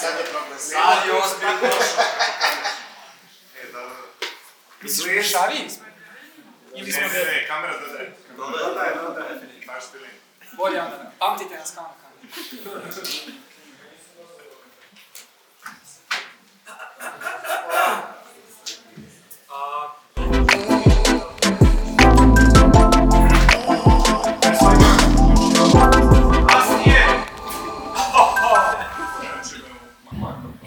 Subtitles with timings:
[0.00, 0.58] sad je problem.
[0.58, 2.04] Sad je ozbiljno došao.
[3.62, 3.96] E, dobro.
[4.82, 5.84] Misliš, šariji smo?
[6.74, 8.16] Ili smo Ne, ne, kamera dodaje.
[8.36, 9.40] Dodaje, dodaje.
[9.66, 10.08] Baš ti li.
[10.52, 11.12] Bolje onda.
[11.18, 13.36] Pamtite nas kao na kameru.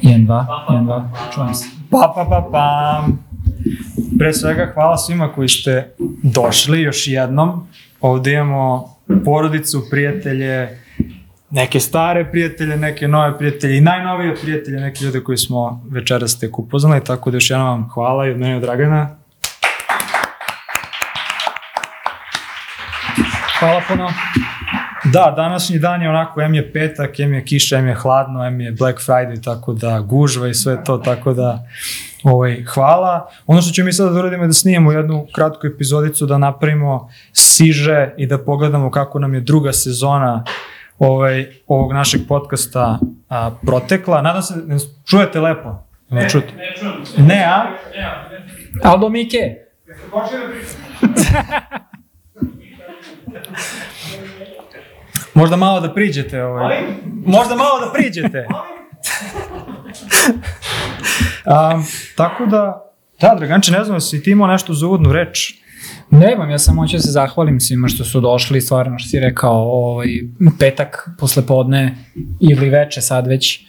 [0.10, 1.66] Jedan, dva, jedan, dva, čujem se.
[1.92, 3.08] Pa, pa, pa, pa.
[4.20, 5.94] Pre svega, hvala svima koji ste
[6.24, 7.68] došli još jednom.
[8.02, 10.80] Ovde imamo porodicu, prijatelje,
[11.50, 16.60] neke stare prijatelje, neke nove prijatelje i najnovije prijatelje, neke ljude koji smo večeras tek
[16.60, 19.16] upoznali, tako da još jednom vam hvala i od mene od Dragana.
[23.60, 24.10] Hvala puno.
[25.04, 28.62] Da, današnji dan je onako, em je petak, em je kiša, em je hladno, em
[28.62, 31.64] je Black Friday, tako da gužva i sve to, tako da
[32.24, 33.30] ovaj, hvala.
[33.48, 37.10] Ono što ćemo mi sada da uradimo je da snimamo jednu kratku epizodicu, da napravimo
[37.34, 40.44] siže i da pogledamo kako nam je druga sezona
[41.00, 44.22] ovaj, ovog našeg podcasta a, protekla.
[44.22, 45.84] Nadam se, ne čujete lepo?
[46.10, 46.54] Ne, čujete?
[46.54, 47.28] Ne čujem.
[47.28, 47.66] Ne, a?
[48.84, 49.56] Aldo Mike.
[55.34, 56.44] Možda malo da priđete.
[56.44, 56.78] Ovaj.
[57.26, 58.48] Možda malo da priđete.
[61.46, 61.86] um,
[62.18, 62.92] tako da,
[63.22, 65.54] da, Draganče, ne znam, si ti imao nešto za uvodnu reč?
[66.12, 69.54] Nemam, ja sam hoću da se zahvalim svima što su došli, stvarno što si rekao,
[69.54, 70.08] ovaj,
[70.60, 71.96] petak, posle podne
[72.40, 73.66] ili veče sad već,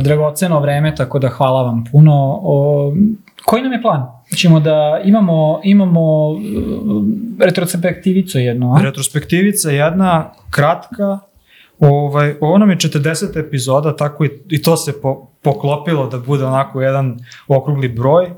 [0.00, 2.40] dragoceno vreme, tako da hvala vam puno.
[2.42, 2.92] O,
[3.44, 4.06] koji nam je plan?
[4.36, 6.38] Ćemo da imamo, imamo uh,
[7.40, 8.82] retrospektivicu jednu, a?
[8.82, 11.18] Retrospektivica jedna, kratka,
[11.78, 16.44] ovaj, ovo nam je 40 epizoda, tako i, i to se po, poklopilo da bude
[16.44, 18.30] onako jedan okrugli broj.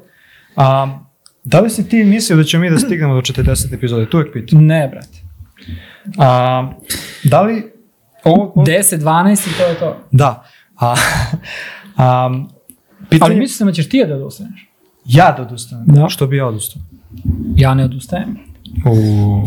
[0.57, 0.99] A,
[1.45, 4.07] da li si ti mislio da ćemo mi da stignemo do 40 epizoda?
[4.07, 4.67] Tu uvek pitam.
[4.67, 5.19] Ne, brate.
[6.19, 6.73] A,
[7.25, 7.73] da li...
[8.25, 9.97] Ovo, ovo, 10, 12 i to je to.
[10.11, 10.45] Da.
[10.77, 10.95] A,
[11.97, 12.31] a,
[13.11, 14.71] pitanje, Ali mislim da ćeš ti da odustaneš.
[15.05, 15.87] Ja da odustanem?
[15.87, 16.09] Da.
[16.09, 16.83] Što bi ja odustao?
[17.57, 18.37] Ja ne odustajem.
[18.87, 19.47] U...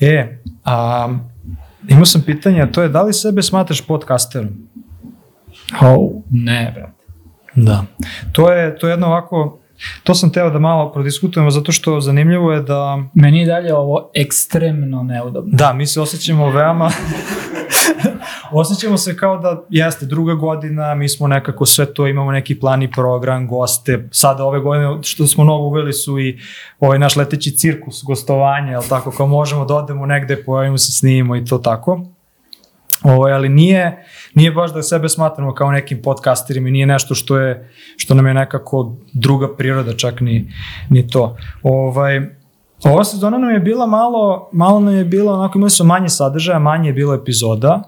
[0.00, 1.08] e, a,
[1.88, 4.50] imao sam pitanje, a to je da li sebe smatraš podcasterom?
[5.82, 7.04] Oh, ne, brate.
[7.54, 7.84] Da.
[8.32, 9.58] To je, to je jedno ovako,
[10.02, 14.10] to sam teo da malo prodiskutujemo, zato što zanimljivo je da, Meni je dalje ovo
[14.14, 15.56] ekstremno neudobno.
[15.56, 16.90] da, mi se osjećamo veoma,
[18.52, 22.82] osjećamo se kao da jeste druga godina, mi smo nekako sve to, imamo neki plan
[22.82, 26.38] i program, goste, sada ove godine što smo novo uveli su i
[26.80, 31.36] ovaj naš leteći cirkus, gostovanje, jel tako, kao možemo da odemo negde, pojavimo se, snimimo
[31.36, 32.04] i to tako.
[33.02, 37.38] Ovo, ali nije, nije baš da sebe smatramo kao nekim podcasterima i nije nešto što
[37.38, 40.52] je što nam je nekako druga priroda, čak ni,
[40.90, 41.36] ni to.
[41.62, 42.20] Ovaj,
[42.84, 46.58] ova sezona nam je bila malo, malo nam je bila, onako imali smo manje sadržaja,
[46.58, 47.82] manje je bilo epizoda,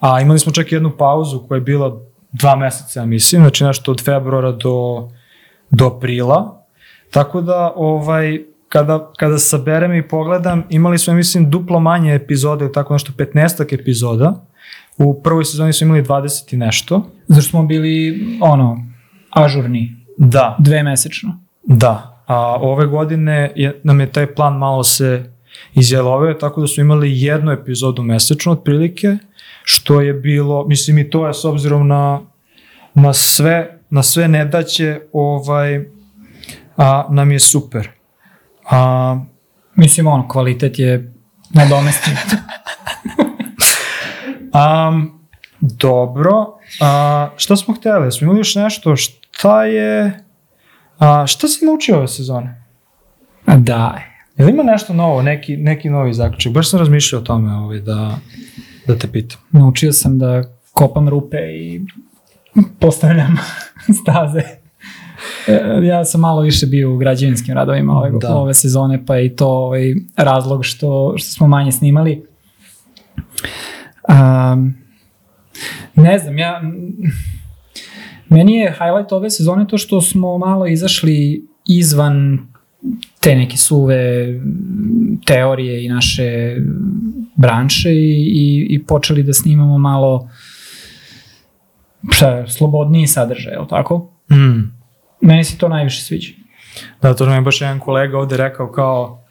[0.00, 2.00] a imali smo čak i jednu pauzu koja je bila
[2.32, 5.08] dva meseca, ja mislim, znači nešto od februara do,
[5.70, 6.64] do aprila.
[7.10, 12.72] Tako da, ovaj, kada, kada saberem i pogledam, imali smo, ja mislim, duplo manje epizode,
[12.72, 14.44] tako nešto 15 epizoda.
[14.98, 17.02] U prvoj sezoni smo imali 20 i nešto.
[17.28, 18.76] Zašto smo bili, ono,
[19.30, 21.38] ažurni, Da, dve mesečno.
[21.62, 22.17] da.
[22.28, 25.32] A ove godine je, nam je taj plan malo se
[25.74, 29.16] izjeloveo, tako da smo imali jednu epizodu mesečno otprilike,
[29.64, 32.20] što je bilo, mislim i to je s obzirom na,
[32.94, 35.84] na sve, na sve nedaće, ovaj,
[36.76, 37.88] a, nam je super.
[38.70, 39.20] A,
[39.78, 41.12] Mislim, ono, kvalitet je
[41.50, 42.14] nadomestiv.
[44.48, 45.28] Um,
[45.60, 46.58] dobro.
[46.80, 48.12] A, šta smo hteli?
[48.12, 48.96] Smo imali još nešto?
[48.96, 50.24] Šta je...
[50.98, 52.64] A, šta si naučio ove sezone?
[53.46, 54.00] Daj.
[54.36, 56.52] Je li ima nešto novo, neki, neki novi zaključak?
[56.52, 58.18] Baš sam razmišljao o tome ovaj, da,
[58.86, 59.38] da te pitam.
[59.50, 60.42] Naučio sam da
[60.72, 61.80] kopam rupe i
[62.80, 63.36] postavljam
[64.02, 64.40] staze.
[65.48, 68.34] E, Ja sam malo više bio u građevinskim radovima ove, Da.
[68.36, 72.26] ove sezone, pa je i to ovaj, razlog što, što smo manje snimali.
[74.08, 74.74] Um,
[75.94, 76.62] ne znam, ja...
[78.28, 82.38] Meni je highlight ove sezone to što smo malo izašli izvan
[83.20, 84.26] te neke suve
[85.26, 86.56] teorije i naše
[87.36, 90.28] branše i, i, i počeli da snimamo malo
[92.10, 94.12] šta, slobodniji sadržaj, je li tako?
[94.30, 94.72] Mm.
[95.20, 96.32] Meni se to najviše sviđa.
[97.02, 99.24] Da, to nam je baš jedan kolega ovde rekao kao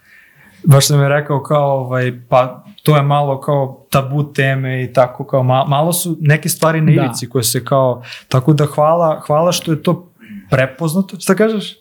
[0.63, 5.24] baš sam je rekao kao, ovaj, pa to je malo kao tabu teme i tako
[5.24, 7.01] kao, ma, malo su neke stvari na Da.
[7.04, 10.12] ivici koje se kao, tako da hvala, hvala što je to
[10.50, 11.77] prepoznato, šta kažeš?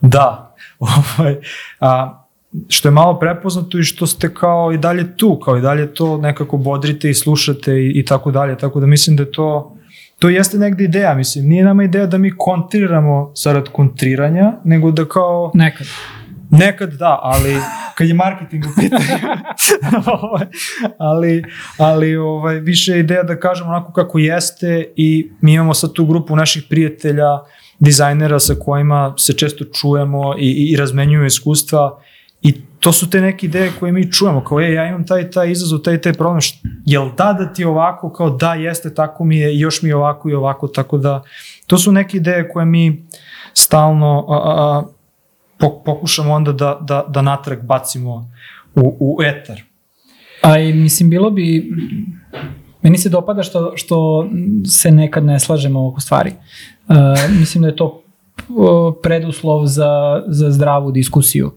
[0.00, 1.36] Da, ovaj,
[1.80, 2.20] a,
[2.68, 6.18] što je malo prepoznato i što ste kao i dalje tu, kao i dalje to
[6.18, 9.76] nekako bodrite i slušate i, i tako dalje, tako da mislim da to,
[10.18, 15.04] to jeste negde ideja, mislim, nije nama ideja da mi kontriramo zarad kontriranja, nego da
[15.04, 15.86] kao, Nekad.
[16.58, 17.56] Nekad da, ali
[17.94, 19.04] kad je marketing u pitanju,
[20.22, 20.46] ovaj,
[20.98, 21.44] ali,
[21.78, 26.06] ali ovaj, više je ideja da kažemo onako kako jeste i mi imamo sad tu
[26.06, 27.38] grupu naših prijatelja,
[27.78, 32.00] dizajnera sa kojima se često čujemo i, i, i razmenjujemo iskustva
[32.44, 35.50] i to su te neke ideje koje mi čujemo, kao je, ja imam taj, taj
[35.50, 36.40] izazov, taj, taj problem,
[36.86, 40.30] jel da da ti ovako, kao da jeste, tako mi je, još mi je ovako
[40.30, 41.22] i ovako, tako da
[41.66, 43.06] to su neke ideje koje mi
[43.54, 44.82] stalno a, a,
[45.58, 48.30] pokušamo onda da, da, da natrag bacimo
[48.74, 49.62] u, u etar.
[50.42, 51.72] A i mislim, bilo bi...
[52.82, 54.28] Meni se dopada što, što
[54.66, 56.32] se nekad ne slažemo oko stvari.
[56.88, 56.96] Uh,
[57.38, 58.02] mislim da je to
[59.02, 61.52] preduslov za, za zdravu diskusiju.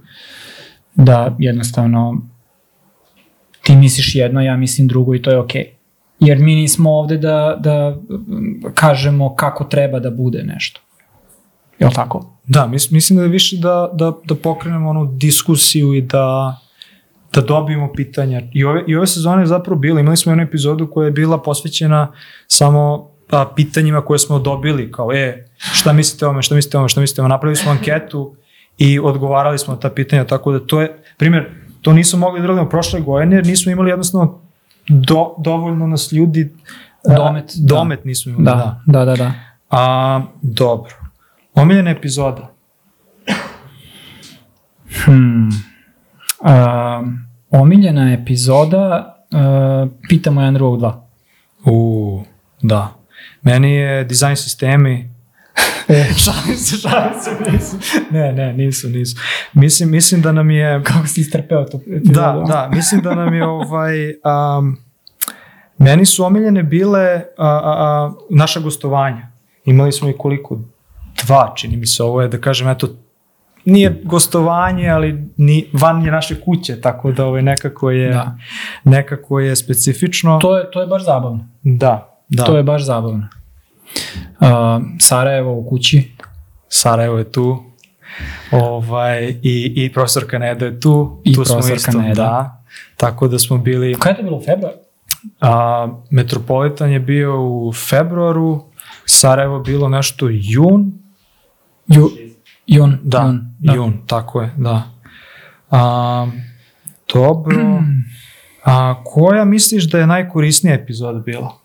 [0.95, 2.21] Da jednostavno
[3.61, 5.73] ti misliš jedno, ja mislim drugo i to je okej.
[6.19, 7.97] Jer mi nismo ovde da, da
[8.73, 10.81] kažemo kako treba da bude nešto.
[11.79, 12.36] Jel tako?
[12.47, 16.57] Da, mis, mislim da je više da, da, da pokrenemo onu diskusiju i da,
[17.33, 18.41] da dobijemo pitanja.
[18.53, 21.41] I ove, I ove sezone je zapravo bilo, imali smo jednu epizodu koja je bila
[21.41, 22.11] posvećena
[22.47, 26.79] samo a, pitanjima koje smo dobili, kao e, šta mislite o ome, šta mislite o
[26.79, 28.35] ome, šta mislite o ome, napravili smo anketu
[28.77, 31.45] i odgovarali smo na ta pitanja, tako da to je, primjer,
[31.81, 34.41] to nismo mogli da radimo prošle godine, jer nismo imali jednostavno
[34.89, 36.53] do, dovoljno nas ljudi,
[37.09, 37.75] a, Domet, da.
[37.75, 38.81] domet nismo imali, da.
[38.85, 39.15] Da, da, da.
[39.15, 39.33] da.
[39.69, 41.06] A, dobro.
[41.57, 42.54] Omiljena epizoda.
[45.06, 45.50] Hmm.
[46.39, 47.07] Uh,
[47.50, 51.07] omiljena epizoda uh, Pitamo jedan drugog dva.
[51.65, 52.24] U,
[52.62, 52.94] da.
[53.42, 55.18] Meni je dizajn sistemi
[55.88, 57.77] E, šalim se, šalim se, nisu.
[58.12, 59.18] Ne, ne, nisu, nisu.
[59.54, 60.81] Mislim, mislim da nam je...
[60.83, 61.80] kako si istrpeo to?
[61.88, 64.09] Da, da, mislim da nam je ovaj...
[64.09, 64.77] Um,
[65.77, 69.27] meni su omiljene bile a, a, a, naša gostovanja.
[69.65, 70.59] Imali smo i koliko?
[71.25, 72.03] Dva, čini mi se.
[72.03, 72.87] Ovo je, da kažem, eto,
[73.65, 78.37] nije gostovanje, ali ni van je naše kuće, tako da ovaj, nekako je, Da.
[78.83, 80.39] nekako je specifično.
[80.41, 81.47] To je, to je baš zabavno.
[81.63, 82.43] Da, da.
[82.43, 83.27] To je baš zabavno.
[84.39, 84.47] Uh,
[84.99, 86.11] Sarajevo u kući.
[86.69, 87.63] Sarajevo je tu.
[88.51, 91.21] Ovaj, i, I profesor Kaneda je tu.
[91.23, 92.13] I tu smo isto, Kaneda.
[92.13, 92.63] Da.
[92.97, 93.95] Tako da smo bili...
[93.99, 94.73] Kada je to bilo u februar?
[95.41, 98.63] A, Metropolitan je bio u februaru,
[99.05, 100.91] Sarajevo bilo nešto jun,
[101.87, 102.09] Ju,
[102.67, 102.99] jun.
[103.03, 103.73] da, jun, da.
[103.73, 104.83] jun, tako je, da.
[105.71, 106.27] A,
[107.13, 107.81] dobro.
[108.65, 111.57] A koja misliš da je najkorisnija epizoda bila?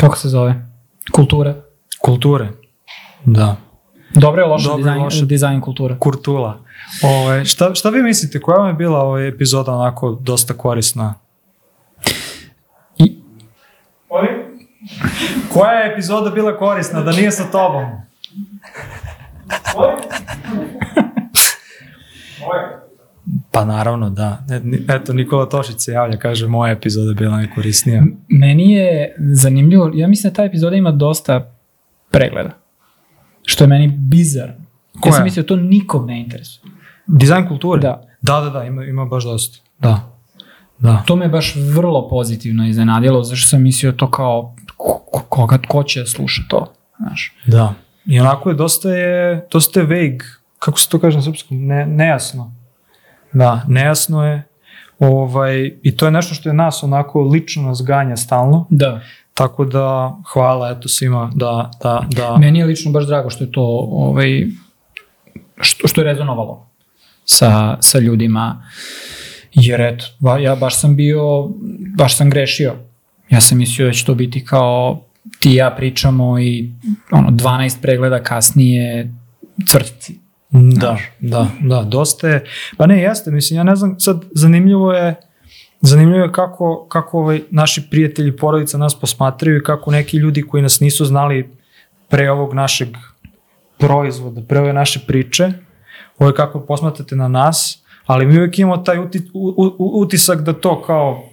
[0.00, 0.68] Kako se zove?
[1.12, 1.54] Kultura.
[2.02, 2.48] Kulture.
[3.24, 3.56] Da.
[4.14, 5.26] Dobro je loše Dobro dizajn, loše.
[5.26, 5.98] dizajn kultura.
[5.98, 6.60] Kurtula.
[7.02, 11.14] Ove, šta, šta vi mislite, koja vam je bila ova epizoda onako dosta korisna?
[15.58, 17.84] Koja je epizoda bila korisna da nije sa tobom?
[23.50, 24.44] Pa naravno, da.
[24.88, 28.02] Eto, Nikola Tošić se javlja, kaže, moja epizoda je bila najkorisnija.
[28.28, 31.52] meni je zanimljivo, ja mislim da ta epizoda ima dosta
[32.10, 32.50] pregleda.
[33.42, 34.54] Što je meni bizarno.
[34.94, 35.12] Ja Koja?
[35.12, 36.72] sam mislio to nikom ne interesuje.
[37.06, 37.80] Dizajn kulture?
[37.80, 38.02] Da.
[38.22, 39.58] Da, da, da, ima, ima baš dosta.
[39.78, 40.18] Da.
[40.78, 41.02] Da.
[41.06, 44.56] To me baš vrlo pozitivno iznenadilo, zašto sam mislio to kao,
[45.28, 47.32] koga, ko će sluša to, znaš.
[47.46, 47.74] Da.
[48.06, 50.26] I onako je dosta je, dosta je vague,
[50.58, 52.54] kako se to kaže na srpskom, ne, nejasno.
[53.32, 54.42] Da, nejasno je.
[54.98, 58.66] Ovaj, I to je nešto što je nas onako lično nas ganja stalno.
[58.70, 59.00] Da.
[59.34, 62.36] Tako da hvala eto svima da, da, da.
[62.36, 64.46] Meni je lično baš drago što je to, ovaj,
[65.60, 66.70] što, što je rezonovalo
[67.24, 68.62] sa, sa ljudima,
[69.52, 71.48] jer eto, ba, ja baš sam bio,
[71.96, 72.87] baš sam grešio.
[73.30, 75.04] Ja sam mislio da će to biti kao
[75.38, 76.70] ti ja pričamo i
[77.10, 79.14] ono, 12 pregleda kasnije
[79.66, 80.18] crtici.
[80.50, 82.44] Da, da, da, dosta je.
[82.76, 85.14] Pa ne, jeste, mislim, ja ne znam, sad zanimljivo je,
[85.80, 90.62] zanimljivo je kako, kako ovaj, naši prijatelji, porodica nas posmatraju i kako neki ljudi koji
[90.62, 91.50] nas nisu znali
[92.08, 92.88] pre ovog našeg
[93.78, 95.52] proizvoda, pre ove naše priče,
[96.18, 100.40] ovo je kako posmatrate na nas, ali mi uvijek imamo taj uti, u, u, utisak
[100.40, 101.28] da to kao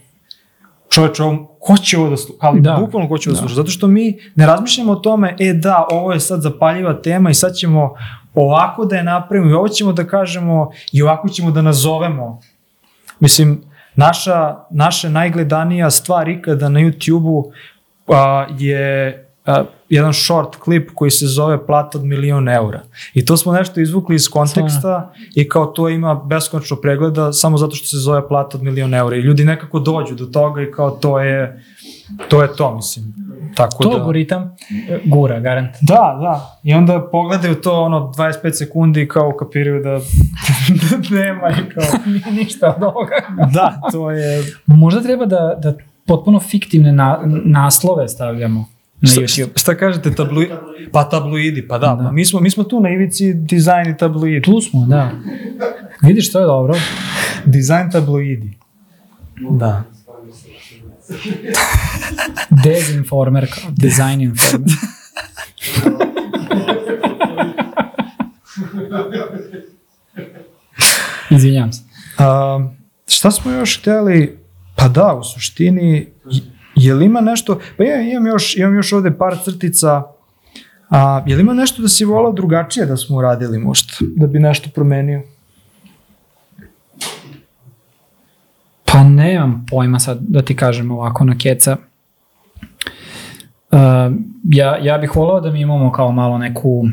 [0.95, 2.71] čoveč, ovo, ko će ovo da sluša, ali Da.
[2.71, 2.77] da.
[2.77, 3.47] bukvalno ko će ovo da Da.
[3.47, 7.29] sluša, zato što mi ne razmišljamo o tome, e da, ovo je sad zapaljiva tema
[7.29, 7.93] i sad ćemo
[8.33, 12.39] ovako da je napravimo i ovo ćemo da kažemo i ovako ćemo da nazovemo.
[13.19, 13.61] Mislim,
[13.95, 17.51] naša, naša najgledanija stvar ikada na YouTube-u
[18.07, 22.81] a, je a, jedan short klip koji se zove Plata od milion eura.
[23.13, 27.75] I to smo nešto izvukli iz konteksta i kao to ima beskonačno pregleda samo zato
[27.75, 29.15] što se zove Plata od milion eura.
[29.15, 31.63] I ljudi nekako dođu do toga i kao to je
[32.27, 33.13] to, je to mislim.
[33.55, 33.95] Tako To da...
[33.95, 34.55] algoritam
[35.05, 35.75] gura, garant.
[35.81, 36.59] Da, da.
[36.63, 41.83] I onda pogledaju to ono 25 sekundi i kao kapiraju da, da nema i kao...
[42.13, 43.15] Nije ništa od ovoga.
[43.53, 44.43] Da, to je...
[44.65, 45.73] Možda treba da, da
[46.05, 49.49] potpuno fiktivne na, naslove stavljamo na Šta, YouTube.
[49.49, 50.53] šta, šta kažete, tabloidi?
[50.91, 51.87] Pa tabloidi, pa da.
[51.87, 52.03] Da.
[52.03, 54.41] Pa mi, smo, mi smo tu na ivici dizajn i tabloidi.
[54.41, 55.11] Tu smo, da.
[56.01, 56.75] Vidiš, to je dobro.
[57.45, 58.57] Dizajn tabloidi.
[59.51, 59.83] Da.
[62.63, 64.71] Dezinformer, kao design informer.
[71.29, 71.83] Izvinjam se.
[72.17, 72.59] A,
[73.07, 74.37] šta smo još htjeli?
[74.75, 76.07] Pa da, u suštini,
[76.75, 80.03] je li ima nešto, pa ja imam još, imam još ovde par crtica,
[80.89, 84.39] a, je li ima nešto da si volao drugačije da smo uradili možda, da bi
[84.39, 85.21] nešto promenio?
[88.85, 91.77] Pa nemam pojma sad da ti kažem ovako na keca.
[93.71, 93.79] Uh,
[94.43, 96.87] ja, ja bih volao da mi imamo kao malo neku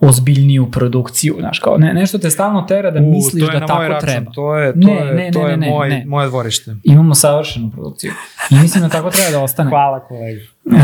[0.00, 3.60] ozbiljniju produkciju, znaš, kao ne, nešto te stalno tera da U, misliš to je da
[3.60, 4.32] na tako moj račun, treba.
[4.32, 6.04] To je, to Ne, je, ne, to ne, je ne, moj, ne.
[6.06, 6.76] moje dvorište.
[6.84, 8.12] Imamo savršenu produkciju.
[8.50, 9.70] I mislim da tako treba da ostane.
[9.74, 10.40] Hvala kolega.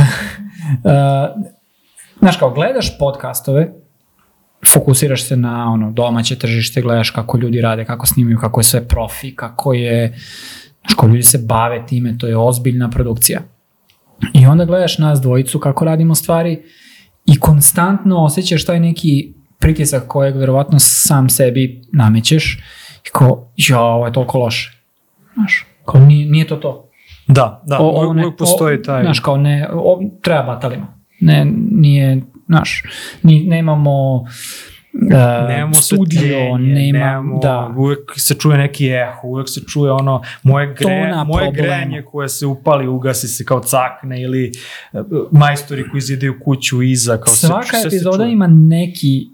[0.85, 1.43] Uh,
[2.19, 3.73] znaš, kao gledaš podcastove,
[4.73, 8.89] fokusiraš se na ono domaće tržište, gledaš kako ljudi rade, kako snimaju, kako je sve
[8.89, 10.09] profi, kako je,
[10.81, 13.41] znaš, kako ljudi se bave time, to je ozbiljna produkcija.
[14.35, 16.63] I onda gledaš nas dvojicu kako radimo stvari
[17.27, 22.59] i konstantno osjećaš taj neki pritisak kojeg verovatno sam sebi namećeš
[23.07, 24.83] i kao, ja, ovo je toliko loše.
[25.35, 26.91] Znaš, kao nije, nije to to.
[27.27, 29.03] Da, da, O- uvijek, one- uvijek postoji taj...
[29.03, 30.87] Znaš, kao ne, o, treba batalima.
[31.21, 32.83] Ne, nije, znaš,
[33.23, 34.25] ni, nemamo
[35.49, 37.75] nemamo studio, nema, nemamo, da.
[37.77, 42.47] uvek se čuje neki eho, uvek se čuje ono moje, gre, moje grenje koje se
[42.47, 44.53] upali, ugasi se kao cakne ili
[44.93, 44.99] e,
[45.31, 47.17] majstori koji zidaju kuću iza.
[47.17, 48.33] Kao se- Svaka se epizoda čuje.
[48.33, 49.29] ima neki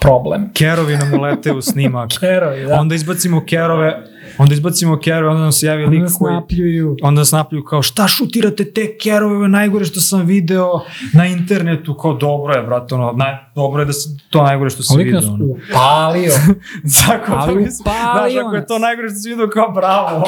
[0.00, 0.50] problem.
[0.54, 2.10] Kerovi nam ulete u snimak.
[2.20, 2.74] Kerovi, da.
[2.74, 4.04] Onda izbacimo kerove,
[4.38, 6.34] onda izbacimo kerove, onda nam se javi lik nas koji...
[6.34, 6.96] napljuju.
[7.02, 10.70] Onda nas napljuju kao šta šutirate te kerove, ovo je najgore što sam video
[11.14, 14.82] na internetu, kao dobro je, brate, ono, naj, dobro je da se, to najgore što
[14.82, 15.20] sam Lik video.
[15.20, 15.44] nas ono.
[15.44, 16.32] upalio.
[17.06, 18.68] Tako Ali da mislim, upalio znaš, ako je nas.
[18.68, 20.26] to najgore što si vidio, kao bravo, ono,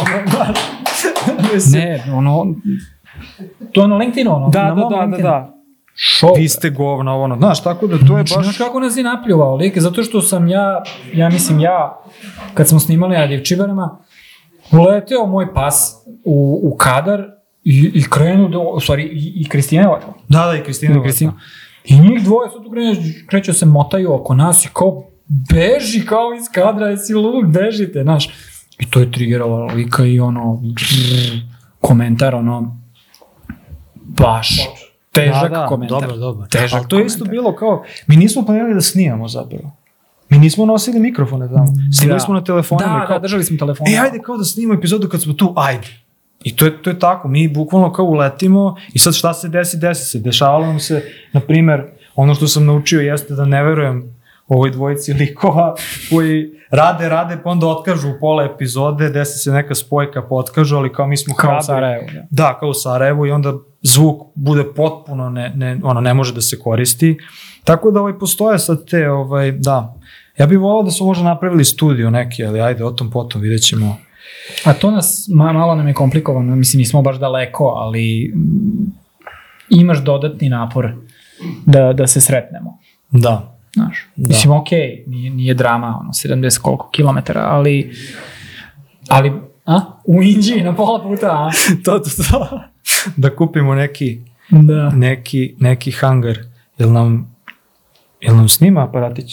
[1.72, 2.54] ne, ono,
[3.72, 4.48] to je na LinkedInu, ono.
[4.48, 5.59] Da, na da, da, da, da.
[5.94, 6.34] Šou.
[6.36, 8.44] Vi ste govna, ono, znaš, tako da to je baš...
[8.44, 9.78] Znaš kako nas je napljuvao lik?
[9.78, 10.82] Zato što sam ja,
[11.14, 12.02] ja mislim ja,
[12.54, 13.98] kad smo snimali na Divčibarama,
[14.72, 17.24] uleteo moj pas u, u kadar
[17.64, 20.14] i, i krenu da, u stvari, i, i Kristina je letala.
[20.28, 20.98] Da, da, i Kristina.
[20.98, 21.32] I Kristina.
[21.84, 25.04] I njih dvoje sad tu krenu, kreću se motaju oko nas i kao
[25.52, 28.28] beži kao iz kadra, jesi lud, bežite, znaš.
[28.78, 30.62] I to je triggerovalo lika i ono,
[31.80, 32.76] komentar, ono,
[33.94, 34.60] baš
[35.12, 36.00] težak da, da, komentar.
[36.00, 36.46] Dobro, dobro.
[36.46, 39.76] Težak Ali to je isto bilo kao, mi nismo planirali da snimamo zapravo.
[40.28, 41.66] Mi nismo nosili mikrofone tamo.
[41.98, 42.24] Snimali Da.
[42.24, 42.98] smo na telefonima.
[42.98, 43.92] Da, i kao, da, držali smo telefone.
[43.92, 45.88] E, ajde kao da snimamo epizodu kad smo tu, ajde.
[46.44, 49.76] I to je, to je tako, mi bukvalno kao uletimo i sad šta se desi,
[49.76, 50.18] desi se.
[50.18, 54.19] Dešavalo nam se, na primer, ono što sam naučio jeste da ne verujem
[54.50, 55.74] ovoj dvojici likova
[56.10, 60.76] koji rade, rade, pa onda otkažu u pola epizode, desi se neka spojka, pa otkažu,
[60.76, 61.64] ali kao mi smo Kao hrabri.
[61.64, 62.26] Sarajevo, da.
[62.30, 63.52] Da, kao u Sarajevu i onda
[63.82, 67.18] zvuk bude potpuno ne, ne, ono, ne može da se koristi.
[67.64, 69.94] Tako da ovaj, postoje sad te, ovaj, da.
[70.38, 73.62] Ja bih volao da smo možda napravili studio neki, ali ajde, o tom potom vidjet
[73.62, 73.96] ćemo.
[74.64, 78.92] A to nas, ma, malo nam je komplikovano, mislim, nismo baš daleko, ali mm,
[79.70, 80.92] imaš dodatni napor
[81.66, 82.78] da, da se sretnemo.
[83.10, 83.49] Da.
[83.74, 84.28] Znaš, Da.
[84.28, 87.92] mislim, okej, nije, nije drama, ono, 70 koliko kilometara, ali,
[89.08, 89.32] ali,
[89.66, 89.80] a?
[90.04, 91.50] U Inđiji na pola puta, a?
[91.84, 92.60] to, to, to.
[93.16, 94.90] da kupimo neki, Da.
[94.90, 96.38] neki, neki hangar.
[96.78, 97.34] Jel nam,
[98.20, 99.32] jel nam snima aparatić?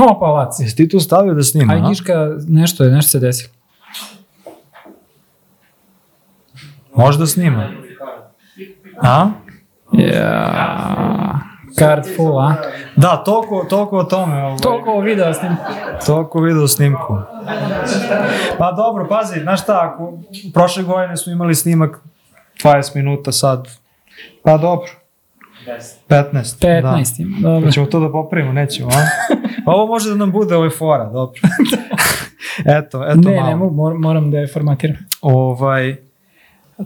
[0.00, 0.60] O, palac.
[0.60, 1.72] Jesi ti tu stavio da snima?
[1.72, 1.88] Aj, a?
[1.88, 2.14] Giška,
[2.48, 3.52] nešto je, nešto se desilo.
[6.96, 7.70] Možda snima.
[9.02, 9.30] A?
[9.92, 11.40] Ja,
[11.78, 12.54] card full, a?
[12.96, 14.36] Da, toliko, toliko o tome.
[14.36, 14.58] Ovaj.
[14.58, 15.52] Toliko ovo video s njim.
[16.06, 17.18] Toliko video snimku.
[18.58, 20.12] Pa dobro, pazi, znaš šta, ako
[20.54, 22.00] prošle godine smo imali snimak
[22.56, 23.68] 20 minuta sad,
[24.42, 24.88] pa dobro.
[26.08, 26.58] 15.
[26.60, 27.48] 15 ima, Da.
[27.48, 27.66] dobro.
[27.66, 29.02] Hoćemo to da popravimo, nećemo, a?
[29.66, 31.40] Ovo može da nam bude ovaj fora, dobro.
[32.78, 33.48] eto, eto Ne, malo.
[33.48, 34.96] ne mor- moram da je formatiram.
[35.22, 35.96] Ovaj,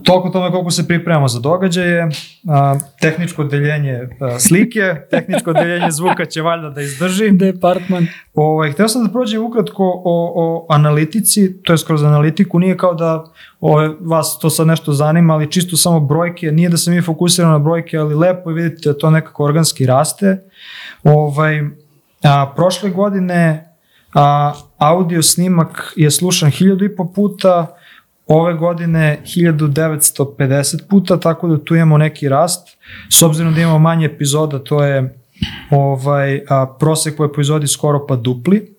[0.03, 2.09] toliko tome koliko se pripremamo za događaje,
[2.47, 7.31] a, tehničko odeljenje a, slike, tehničko odeljenje zvuka će valjda da izdrži.
[7.31, 8.07] Departman.
[8.33, 12.93] Ovaj, hteo sam da prođem ukratko o, o analitici, to je kroz analitiku, nije kao
[12.93, 13.23] da
[13.59, 17.53] ove, vas to sad nešto zanima, ali čisto samo brojke, nije da se mi fokusiramo
[17.53, 20.43] na brojke, ali lepo je vidite da to nekako organski raste.
[21.03, 21.61] Ovaj,
[22.23, 23.69] a, prošle godine
[24.13, 27.77] a, audio snimak je slušan hiljadu i po puta,
[28.27, 32.77] ove godine 1950 puta, tako da tu imamo neki rast.
[33.09, 35.19] S obzirom da imamo manje epizoda, to je
[35.71, 38.75] ovaj, a, prosek po epizodi skoro pa dupli.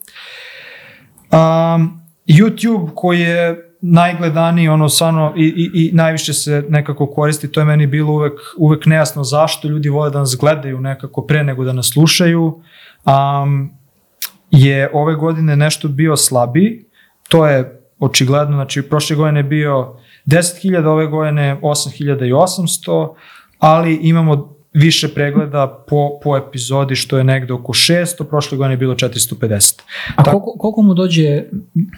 [1.31, 7.61] Um, YouTube koji je najgledaniji, ono stvarno i, i, i najviše se nekako koristi, to
[7.61, 11.65] je meni bilo uvek, uvek nejasno zašto ljudi vole da nas gledaju nekako pre nego
[11.65, 12.63] da nas slušaju,
[13.05, 13.73] um,
[14.51, 16.85] je ove godine nešto bio slabiji,
[17.29, 19.94] to je očigledno, znači prošle godine je bio
[20.26, 23.14] 10.000, ove godine 8.800,
[23.58, 28.78] ali imamo više pregleda po, po epizodi, što je negde oko 600, prošle godine je
[28.78, 29.80] bilo 450.
[30.16, 31.42] A koliko, koliko mu dođe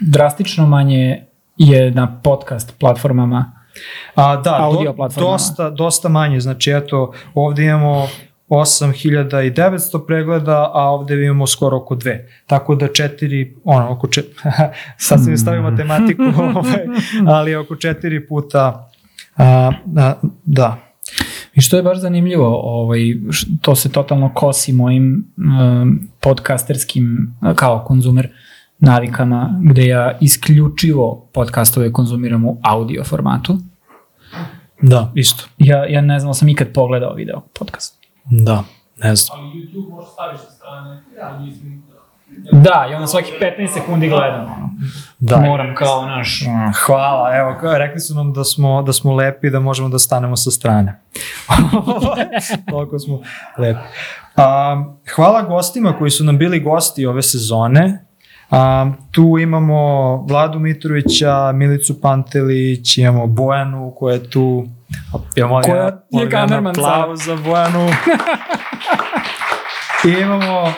[0.00, 1.22] drastično manje
[1.56, 3.52] je na podcast platformama?
[4.14, 5.32] A, da, Audio do, platformama.
[5.32, 8.08] dosta, dosta manje, znači eto, ovde imamo
[8.48, 12.28] 8900 pregleda, a ovde imamo skoro oko dve.
[12.46, 14.34] Tako da četiri, ono, oko četiri,
[14.98, 16.22] sad sam mi stavio matematiku,
[16.56, 16.86] ovaj,
[17.26, 18.90] ali oko četiri puta,
[19.36, 20.76] a, a, da.
[21.54, 23.00] I što je baš zanimljivo, ovaj,
[23.62, 28.28] to se totalno kosi mojim um, podcasterskim, kao konzumer,
[28.78, 33.58] navikama, gde ja isključivo podcastove konzumiram u audio formatu.
[34.82, 35.44] Da, isto.
[35.58, 38.05] Ja, ja ne znam sam ikad pogledao video podcast.
[38.30, 38.64] Da,
[38.96, 39.38] ne znam.
[39.40, 41.02] Ali YouTube možeš staviš sa strane.
[41.18, 41.38] Ja.
[41.38, 41.82] Mislim,
[42.52, 44.76] Da, i onda svaki 15 sekundi gledam.
[45.18, 45.36] Da.
[45.36, 46.42] Moram kao naš...
[46.46, 50.36] Mm, Hvala, evo, rekli su nam da smo, da smo lepi, da možemo da stanemo
[50.36, 51.00] sa strane.
[52.70, 53.20] Toliko smo
[53.58, 53.80] lepi.
[54.36, 54.84] A,
[55.14, 58.04] hvala gostima koji su nam bili gosti ove sezone.
[58.50, 64.66] A, tu imamo Vladu Mitrovića, Milicu Pantelić, imamo Bojanu koja je tu.
[65.36, 67.88] Ja molim, Koja ja, je molim kamerman aplauz za Bojanu.
[70.06, 70.72] I imamo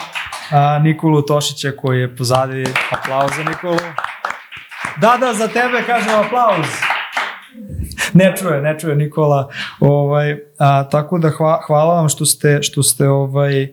[0.51, 2.65] a, Nikolu Tošića koji je pozadi.
[2.91, 3.79] Aplauz za Nikolu.
[4.97, 6.67] Da, da, za tebe kažem aplauz.
[8.13, 9.49] Ne čuje, ne čuje Nikola.
[9.81, 13.69] Ovaj, a, tako da hva, hvala vam što ste, što ste ovaj,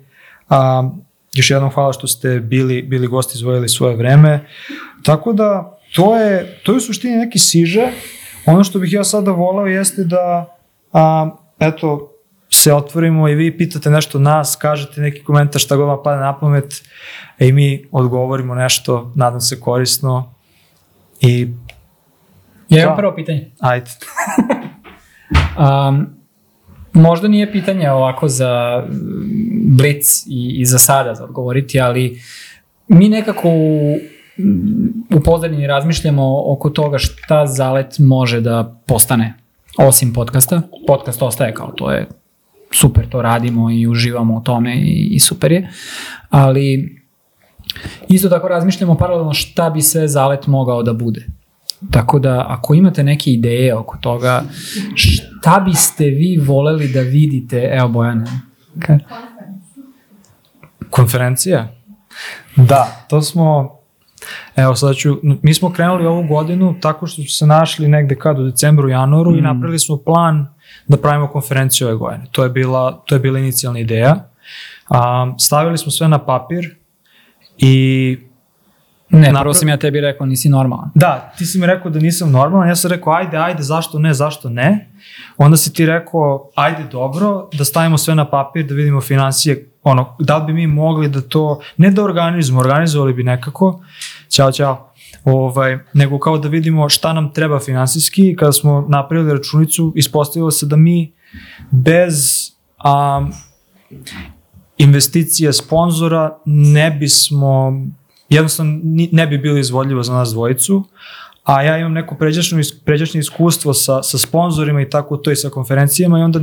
[0.49, 0.89] a,
[1.33, 4.47] još jednom hvala što ste bili, bili gosti, izvojili svoje vreme.
[5.03, 7.87] Tako da, to je, to je u suštini neki siže.
[8.45, 10.55] Ono što bih ja sada volao jeste da,
[10.93, 11.29] a,
[11.59, 12.11] eto,
[12.49, 16.39] se otvorimo i vi pitate nešto nas, kažete neki komentar šta god vam pada na
[16.39, 16.83] pamet
[17.39, 20.33] i mi odgovorimo nešto, nadam se korisno
[21.21, 21.47] i
[22.69, 22.95] Ja imam Da.
[22.95, 23.51] prvo pitanje.
[23.59, 23.91] ajde.
[25.57, 26.07] Um,
[26.93, 28.83] možda nije pitanje ovako za
[29.67, 32.21] blic i, i za sada za odgovoriti, ali
[32.87, 33.97] mi nekako u,
[35.15, 39.33] u pozadini razmišljamo oko toga šta zalet može da postane
[39.77, 40.61] osim podcasta.
[40.87, 42.07] Podcast ostaje kao to je
[42.73, 45.69] super, to radimo i uživamo u tome i, i super je,
[46.29, 46.95] ali
[48.07, 51.25] isto tako razmišljamo paralelno šta bi sve zalet mogao da bude.
[51.91, 54.43] Tako da, ako imate neke ideje oko toga,
[54.95, 58.25] šta biste vi voleli da vidite, evo Bojane,
[58.75, 58.99] ka-
[60.89, 61.67] Konferencija?
[62.55, 63.77] Da, to smo,
[64.55, 68.39] evo sad ću, mi smo krenuli ovu godinu tako što smo se našli negde kad
[68.39, 69.35] u decembru, januaru mm.
[69.35, 69.43] i Mm.
[69.43, 70.47] napravili smo plan
[70.87, 72.25] da pravimo konferenciju ove godine.
[72.31, 74.29] To je bila, to je bila inicijalna ideja.
[74.89, 76.75] A, stavili smo sve na papir
[77.57, 78.17] i
[79.09, 80.89] ne, prvo sam ja tebi rekao nisi normalan.
[80.95, 84.13] Da, ti si mi rekao da nisam normalan, ja sam rekao ajde, ajde, zašto ne,
[84.13, 84.89] zašto ne.
[85.37, 90.15] Onda si ti rekao ajde dobro, da stavimo sve na papir, da vidimo financije, ono,
[90.19, 93.81] da li bi mi mogli da to, ne da organizujemo, organizovali bi nekako,
[94.35, 94.91] ćao, ćao,
[95.25, 100.65] ovaj, nego kao da vidimo šta nam treba finansijski kada smo napravili računicu, ispostavilo se
[100.65, 101.13] da mi
[101.71, 102.15] bez
[102.85, 103.31] um,
[104.77, 107.73] investicije sponzora ne bismo
[108.29, 108.79] jednostavno
[109.11, 110.83] ne bi bilo izvodljivo za nas dvojicu,
[111.43, 115.49] a ja imam neko pređašnje, pređašnje iskustvo sa, sa sponzorima i tako to i sa
[115.49, 116.39] konferencijama i onda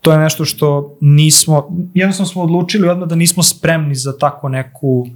[0.00, 5.06] to je nešto što nismo, jednostavno smo odlučili odmah da nismo spremni za tako neku,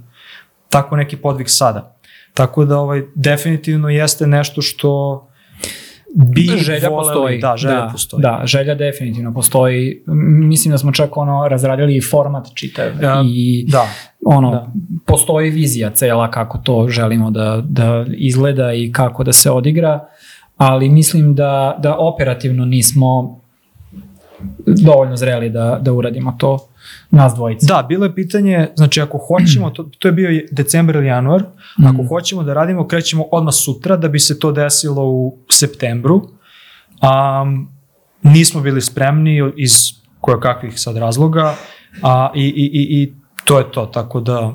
[0.69, 1.98] tako neki podvig sada.
[2.39, 5.25] Tako da ovaj, definitivno jeste nešto što
[6.15, 7.39] bi želja voleli- postoji.
[7.39, 8.21] Da, želja da, postoji.
[8.21, 10.03] Da, želja definitivno postoji.
[10.47, 13.85] Mislim da smo čak ono razradili i format čitav Ja, i Da,
[14.25, 14.67] ono, da.
[15.05, 19.99] postoji vizija cela kako to želimo da, da izgleda i kako da se odigra,
[20.57, 23.39] ali mislim da, da operativno nismo
[24.65, 26.68] dovoljno zreli da, da uradimo to
[27.09, 27.65] nas dvojice.
[27.65, 31.43] Da, bilo je pitanje, znači ako hoćemo, to, to je bio decembar ili januar,
[31.87, 36.15] ako hoćemo da radimo, krećemo odmah sutra da bi se to desilo u septembru.
[36.15, 37.69] Um,
[38.23, 39.71] nismo bili spremni iz
[40.21, 41.55] koje kakvih sad razloga
[42.01, 43.13] a, i, i, i, i
[43.45, 44.53] to je to, tako da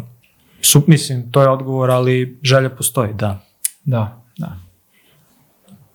[0.60, 3.40] su, mislim, to je odgovor, ali želja postoji, da.
[3.84, 4.56] Da, da.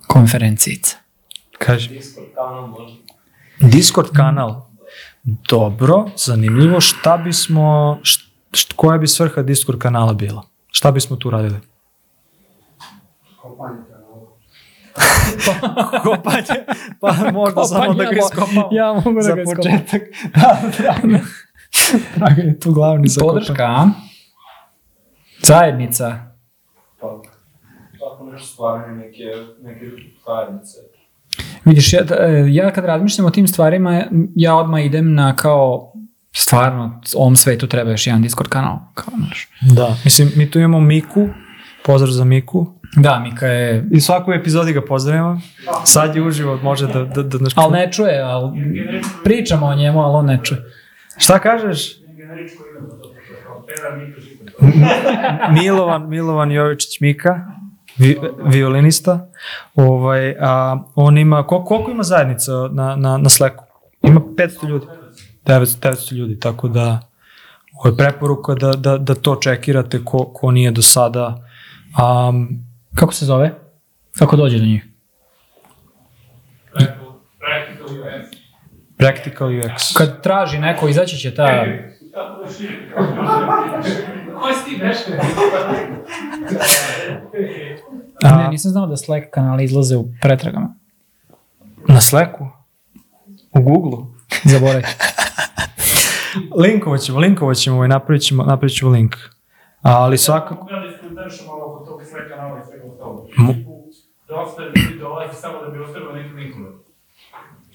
[0.07, 0.97] Konferencijica.
[1.57, 1.89] Kaži.
[1.89, 2.97] Discord kanal možda.
[3.59, 4.68] Discord kanal.
[5.23, 6.81] Dobro, zanimljivo.
[6.81, 8.21] Šta bismo, št,
[8.53, 10.43] št, koja bi svrha Discord kanala bila?
[10.71, 11.59] Šta bismo tu radili?
[13.41, 13.77] Kopanje.
[17.01, 18.69] Pa možda samo da ga iskopamo.
[18.71, 19.63] Ja mogu da za ga iskopam.
[19.63, 20.01] početak.
[20.35, 21.21] Da, Dragan.
[22.15, 23.69] Dragan je tu glavni za Podrška, kopanje.
[23.69, 23.87] a?
[25.43, 26.19] Zajednica.
[27.01, 27.21] Pa,
[27.99, 29.23] tako nešto stvaranje neke,
[29.61, 29.85] neke
[30.27, 30.77] zajednice.
[31.65, 34.03] Vidiš, ja, e, ja kad razmišljam o tim stvarima,
[34.35, 35.93] ja odmah idem na kao
[36.35, 38.77] stvarno, ovom svetu treba još jedan Discord kanal.
[38.93, 39.47] Kao, znaš.
[39.61, 41.29] Da, mislim, mi tu imamo Miku.
[41.85, 42.67] Pozdrav za Miku.
[42.95, 43.87] Da, Mika je...
[43.91, 45.41] I u svakoj epizodi ga pozdravimo.
[45.85, 47.03] Sad je uživo, može da...
[47.03, 48.51] da, da, da Ali ne čuje, ali
[49.23, 50.63] pričamo o njemu, ali on ne čuje.
[51.17, 51.99] Šta kažeš?
[55.51, 57.45] Milovan, Milovan Jovičić Mika,
[57.99, 59.29] vi, violinista.
[59.75, 63.63] Ovaj, a, on ima, koliko, koliko ima zajednica na, na, na Slacku?
[64.01, 64.85] Ima 500 ljudi.
[65.45, 66.99] 900, 900 ljudi, tako da
[67.73, 71.45] ovo je preporuka da, da, da to čekirate ko, ko nije do sada.
[72.29, 73.51] Um, Kako se zove?
[74.17, 74.85] Kako dođe do njih?
[78.97, 79.97] Practical UX.
[79.97, 81.65] Kad traži neko, izaći će ta...
[84.35, 85.11] Ko si ti nešto?
[85.11, 85.19] Ne,
[88.23, 90.75] A, nisam znao da Slack kanali izlaze u pretragama.
[91.87, 92.47] na Slacku?
[93.51, 94.05] U Google?
[94.45, 94.89] Zaboravite.
[96.63, 99.15] Linkovat ćemo, linkovat ćemo, ovaj, napravit ćemo, napravit ćemo link.
[99.81, 100.55] Ali svakako...
[100.55, 103.27] Mogu da iskomentarišem malo oko tog sve kanala i svega ostalo.
[103.37, 103.65] Mo-
[104.27, 106.69] Dosta ljudi dolazi samo da bi ostavio neke linkove.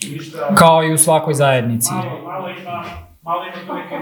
[0.01, 0.55] I ništa...
[0.55, 1.93] Kao i u svakoj zajednici.
[1.93, 2.85] Malo, malo ima,
[3.25, 3.97] malo ima tu neke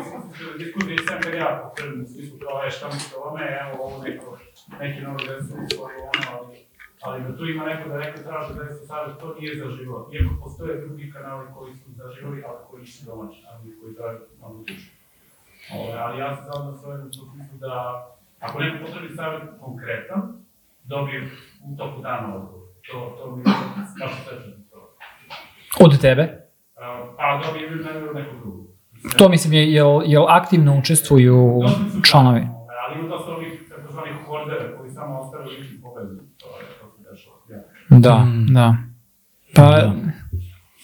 [0.58, 3.85] diskusije i sam kad ja pokrenem u smislu kao, e, šta mislite o ome, evo
[3.87, 4.38] ovo neko,
[4.80, 6.56] neki novi desni svoj ono, ali,
[7.02, 10.11] ali da tu ima neko da neko traže da se savjet, to nije zaživo.
[10.12, 14.54] Iako postoje drugi kanali koji su zaživali, ali koji nisu domaći, ali koji traže malo
[14.66, 14.90] duže.
[15.74, 18.06] Ove, ali ja sam zadno s ovim u smislu da,
[18.40, 20.22] ako neko potrebi savjet konkretan,
[20.85, 21.30] dobije
[21.64, 22.68] u toku dana odgovor.
[22.90, 23.44] To, to mi je
[24.00, 24.52] baš svečno.
[24.70, 24.96] To.
[25.80, 26.42] Od tebe?
[27.18, 28.71] A dobije ili mene ili nekog drugog.
[29.18, 31.60] To mislim, je, jel, jel aktivno učestvuju
[32.04, 32.40] članovi?
[32.88, 36.16] Ali ima dosta ovih takozvanih hordera koji samo link i pobedu.
[36.36, 37.36] To je to se dešava.
[37.50, 37.98] Ja.
[37.98, 38.46] Da, Mm.
[38.54, 38.76] da.
[39.54, 39.62] Pa,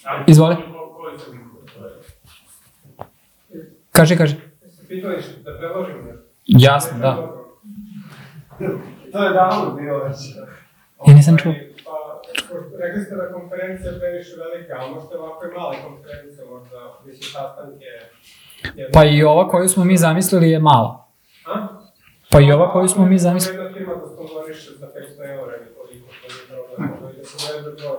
[0.05, 0.55] Ali Izvoli.
[0.55, 1.05] su to
[3.93, 4.35] kaži, kaži.
[4.89, 6.23] Pitali da predložim nešto.
[6.45, 7.15] Jasno, da.
[9.13, 10.17] To je davno bilo već.
[11.09, 11.55] Ja nisam čuo.
[12.49, 16.79] Pa, rekli ste da konferencija je previše velika, ali možete ovako i male konferencije, možda
[17.07, 17.87] više sastanke.
[18.93, 21.09] Pa i ova koju smo mi zamislili je mala.
[21.47, 21.69] A?
[22.31, 23.59] Pa i ova koju smo mi zamislili.
[23.59, 26.99] Jedna firma da sponzoriše za 500 eura ili koliko, to je problem.
[27.01, 27.97] To je da se veže broj.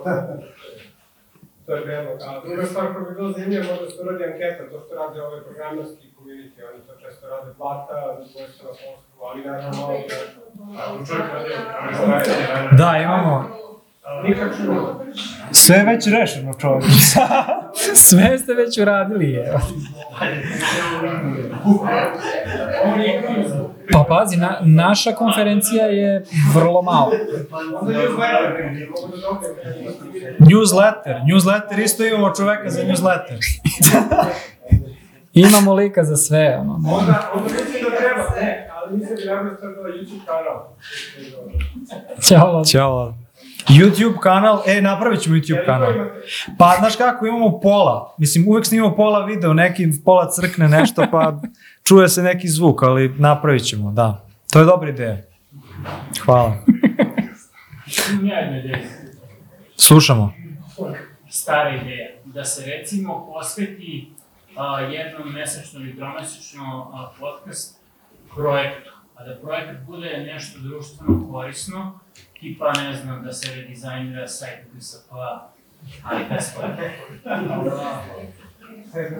[1.66, 2.18] To je predlog.
[2.28, 5.44] A druga stvar koja bi bilo zanimljiva, možda se uradi anketa, to što rade ove
[5.44, 10.16] programerski community, oni to često rade plata, dvojstvo na poslu, ali naravno da...
[12.76, 13.36] Da, imamo.
[15.52, 16.84] Sve je već rešeno, čovječ.
[18.08, 19.52] Sve ste već uradili, je.
[23.92, 27.10] Pa pazi, na, naša konferencija je vrlo mala.
[27.80, 27.92] Onda
[30.38, 31.20] newsletter.
[31.26, 31.84] Newsletter.
[31.84, 33.38] Isto imamo čoveka za newsletter.
[35.32, 36.72] Imamo lika za sve, ono.
[36.72, 40.66] Onda, onda mislim da treba, ne, ali mislim da javno sad da YouTube kanal.
[42.22, 42.64] Ćao.
[42.64, 43.14] Ćao.
[43.68, 45.92] YouTube kanal, e, napravit ćemo YouTube kanal.
[46.58, 48.14] Pa, znaš kako, imamo pola.
[48.18, 51.40] Mislim, uvek snimamo pola video, neki pola crkne nešto, pa
[51.88, 54.24] čuje se neki zvuk, ali napravit ćemo, da.
[54.52, 55.16] To je dobra ideja.
[56.24, 56.56] Hvala.
[59.76, 60.32] Slušamo.
[61.30, 64.12] stara ideja, da se recimo posveti
[64.56, 67.80] a, jednom mesečno ili tromesečno a, podcast
[68.34, 72.00] projektu, a da projekat bude nešto društveno korisno
[72.40, 75.10] tipa, ne znam, da se redizajnira sajt GSP,
[76.04, 76.84] ali besplatno.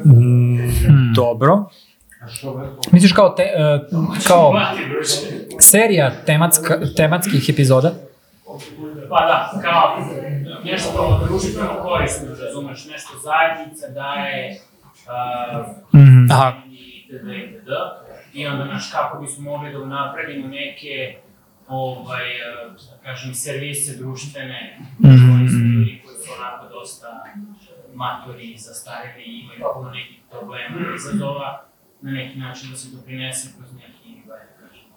[0.04, 1.64] Mm, dobro.
[2.92, 3.80] Misliš kao, te, e,
[4.26, 4.52] kao
[5.61, 7.92] serija tematska, tematskih epizoda?
[9.09, 9.98] Pa da, kao
[10.64, 14.61] nešto društveno korisno, razumeš, nešto zajednica daje,
[15.06, 16.30] uh.
[16.33, 16.52] Aha.
[17.09, 17.28] itd.
[17.28, 17.68] itd.
[18.33, 21.16] I onda, znaš, kako bismo mogli da unapredimo neke,
[21.70, 22.26] ovaj,
[22.66, 25.11] uh, da kažem, servise društvene, Mhm.
[25.30, 27.24] koji su ljudi koji su onako dosta
[27.94, 31.62] matori, zastarili, imaju puno nekih problema, i izazova,
[32.02, 34.96] na neki način da se doprinese kroz neki, da kažemo.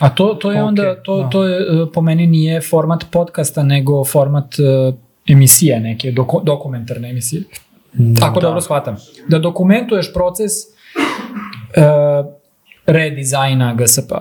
[0.00, 1.28] A to, to je onda, to, da.
[1.30, 4.92] to je e, po meni nije format podcasta, nego format e,
[5.26, 7.42] emisije neke, doko, dokumentarne emisije.
[8.22, 8.40] Ako Da.
[8.40, 8.96] dobro shvatam.
[9.28, 11.80] Da dokumentuješ proces e,
[12.86, 14.12] redizajna GSP.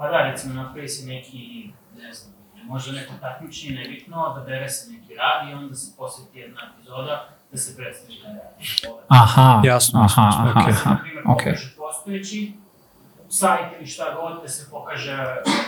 [0.00, 1.70] Pa da, recimo, napravi se neki,
[2.02, 2.34] ne znam,
[2.64, 7.28] možda neko takmičenje, nebitno, da bere se neki rad i onda se posveti jedna epizoda
[7.52, 8.94] da se predstavi taj rad.
[9.08, 10.72] Aha, Jasno, aha, aha, okej.
[10.72, 11.38] aha, Na primjer, ok.
[11.38, 12.52] pokaže postojeći
[13.28, 15.16] sajt ili šta god, da se pokaže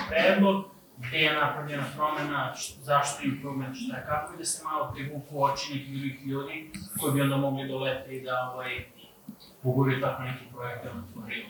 [0.08, 0.64] predlog,
[0.96, 5.74] gde je napravljena promena, zašto improvement, šta je kako, i da se malo privuku oči
[5.74, 8.84] nekih drugih ljudi koji bi onda mogli dolete i da ovaj,
[9.62, 11.44] uguraju tako neki projekat na tvoriju.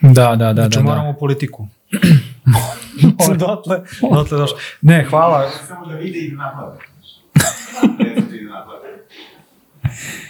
[0.00, 0.84] Da, da, da, Znači da.
[0.84, 1.16] moramo da.
[1.16, 1.66] u politiku.
[3.38, 3.82] dotle,
[4.14, 4.58] dotle došlo.
[4.80, 5.50] Ne, hvala.
[5.68, 6.78] Samo da vide i da da.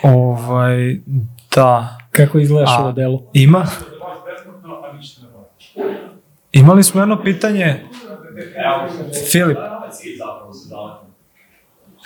[0.03, 1.01] Ovaj,
[1.55, 1.99] da.
[2.11, 3.23] Kako izgledaš A- ovo delo?
[3.33, 3.67] Ima,
[6.53, 7.81] imali smo jedno pitanje.
[9.31, 9.59] Filip,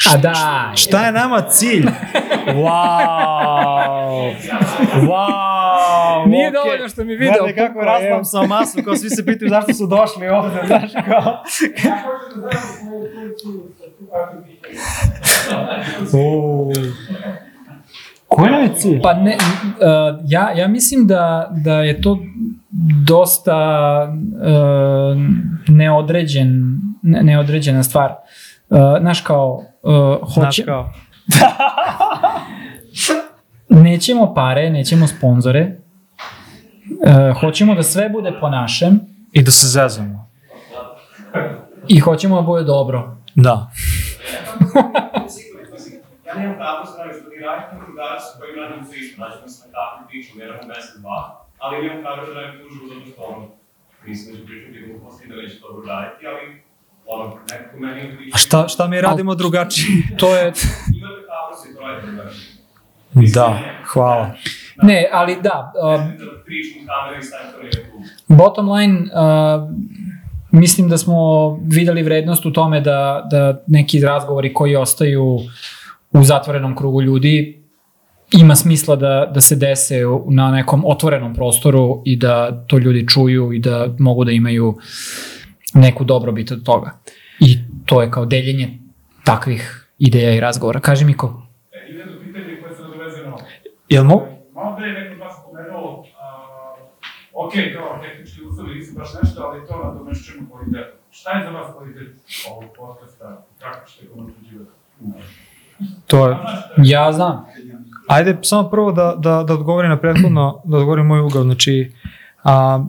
[0.05, 1.87] A da, šta je nama cilj?
[2.47, 4.35] Wow!
[5.09, 6.29] Wow!
[6.29, 6.61] Nije okej.
[6.63, 8.25] dovoljno što mi video Gledaj kako evo.
[8.25, 11.43] sa masu, kao svi se pitaju zašto su došli ovde, znaš kao.
[16.13, 16.73] Uuu.
[18.29, 19.01] Koji nam je cilj?
[19.03, 22.19] Pa ne, uh, ja, ja mislim da, da je to
[23.07, 23.59] dosta
[24.09, 25.19] uh,
[25.69, 28.11] neodređen, ne, neodređena stvar.
[28.11, 28.46] Uh,
[29.01, 30.93] znaš kao, uh, hoće, kao.
[33.69, 35.77] nećemo pare, nećemo sponzore,
[37.07, 39.01] uh, hoćemo da sve bude po našem
[39.33, 40.31] I da se zezamo.
[41.89, 43.17] i hoćemo da bude dobro.
[43.35, 43.71] Da.
[46.27, 49.37] Ja nemam pravo da znam što vi radite na drugarcu koji radim za isto, znači
[49.43, 51.21] mi se na kafu priču, vjerujem u mesec, dva,
[51.63, 53.43] ali nemam pravo da radim tužbu zato što ono,
[54.07, 56.43] mislim da ću pričati gluposti da neće dobro raditi, ali
[57.07, 59.87] ono, nekako meni A šta, šta mi radimo drugačije?
[60.19, 62.57] To je, imate hrabrost i to radite drugačije.
[63.35, 63.59] Da,
[63.93, 64.31] hvala.
[64.83, 66.13] ne, ali da, um,
[68.29, 69.71] bottom line, uh,
[70.51, 75.39] mislim da smo videli vrednost u tome da, da neki razgovori koji ostaju
[76.13, 77.63] u zatvorenom krugu ljudi
[78.33, 83.53] ima smisla da, da se dese na nekom otvorenom prostoru i da to ljudi čuju
[83.53, 84.75] i da mogu da imaju
[85.77, 86.99] neku dobrobit od toga.
[87.41, 88.79] I to je kao deljenje
[89.25, 90.81] takvih ideja i razgovora.
[90.81, 91.43] Kaži mi ko?
[91.73, 93.43] E, Ima jedno pitanje koje se nadoveze na ovo.
[93.89, 94.27] Jel mo?
[94.55, 96.27] Malo pre je neko od vas pomenuo, a,
[97.35, 100.99] ok, kao tehnički uslovi nisu baš nešto, ali to nadomešćujemo kvalitetom.
[101.11, 102.09] Šta je za vas kvalitet
[102.51, 103.45] ovog podcasta?
[103.61, 104.71] Kako ćete ga unapređivati?
[106.07, 106.37] To je,
[106.85, 107.47] Ja znam.
[108.09, 111.43] Ajde, samo prvo da, da, da odgovorim na prethodno, da odgovorim moj ugao.
[111.43, 111.93] Znači,
[112.45, 112.85] a,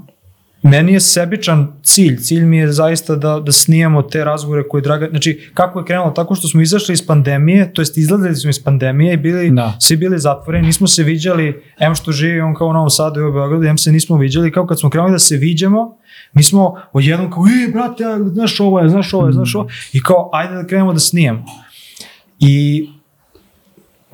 [0.67, 2.17] meni je sebičan cilj.
[2.17, 5.07] Cilj mi je zaista da, da snijamo te razgovore koje Draga...
[5.09, 6.11] Znači, kako je krenulo?
[6.11, 9.77] Tako što smo izašli iz pandemije, to jest izlazili smo iz pandemije i bili, Da.
[9.79, 13.23] svi bili zatvoreni, nismo se viđali, em što živi on kao u Novom Sadu i
[13.23, 15.97] u Beogradu, em se nismo viđali, kao kad smo krenuli da se viđemo,
[16.33, 18.03] mi smo odjednom kao, e, brate,
[18.33, 21.45] znaš ovo je, znaš ovo je, znaš ovo, i kao, ajde da krenemo da snijemo.
[22.39, 22.87] I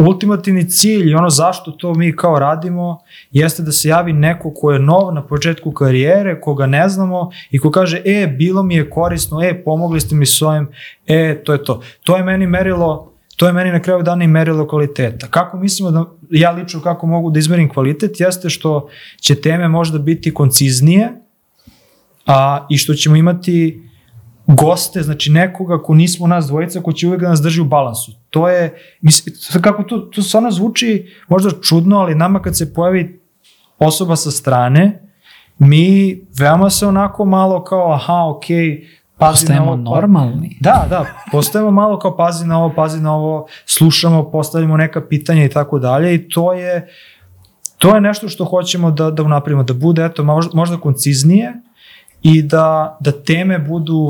[0.07, 2.99] ultimativni cilj i ono zašto to mi kao radimo
[3.31, 7.59] jeste da se javi neko ko je nov na početku karijere, koga ne znamo i
[7.59, 10.67] ko kaže, e, bilo mi je korisno, e, pomogli ste mi s ovim,
[11.07, 11.81] e, to je to.
[12.03, 15.27] To je meni merilo To je meni na kraju dana i merilo kvaliteta.
[15.27, 18.89] Kako mislimo da, ja lično kako mogu da izmerim kvalitet, jeste što
[19.21, 21.09] će teme možda biti konciznije
[22.25, 23.81] a, i što ćemo imati
[24.47, 28.11] goste, znači nekoga ko nismo nas dvojica, ko će uvek da nas drži u balansu.
[28.29, 33.21] To je, mislim, kako to, to stvarno zvuči možda čudno, ali nama kad se pojavi
[33.79, 35.01] osoba sa strane,
[35.57, 40.57] mi veoma se onako malo kao, aha, okej, pazi na Postajemo ovo, pa- normalni.
[40.61, 45.45] Da, da, postajemo malo kao pazi na ovo, pazi na ovo, slušamo, postavljamo neka pitanja
[45.45, 46.87] i tako dalje i to je
[47.77, 51.53] to je nešto što hoćemo da, da unapravimo, da bude eto, možda, možda konciznije
[52.23, 54.09] i da, da teme budu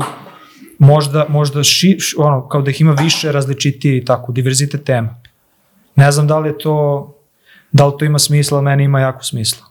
[0.78, 5.16] možda, možda ši, ono, kao da ih ima više različitije i tako, diverzitet tema.
[5.96, 7.10] Ne znam da li je to,
[7.72, 9.66] da li to ima smisla, meni ima jako smisla.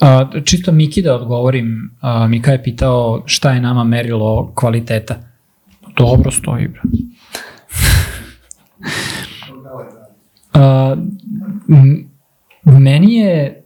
[0.00, 5.16] A, čisto Miki da odgovorim, a, Mika je pitao šta je nama merilo kvaliteta.
[5.96, 6.82] Dobro stoji, bro.
[10.52, 10.96] A,
[12.64, 13.62] meni je,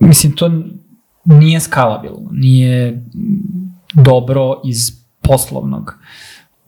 [0.00, 0.50] mislim, to
[1.26, 3.04] nije skalabilno, nije
[3.94, 4.78] dobro iz
[5.20, 5.98] poslovnog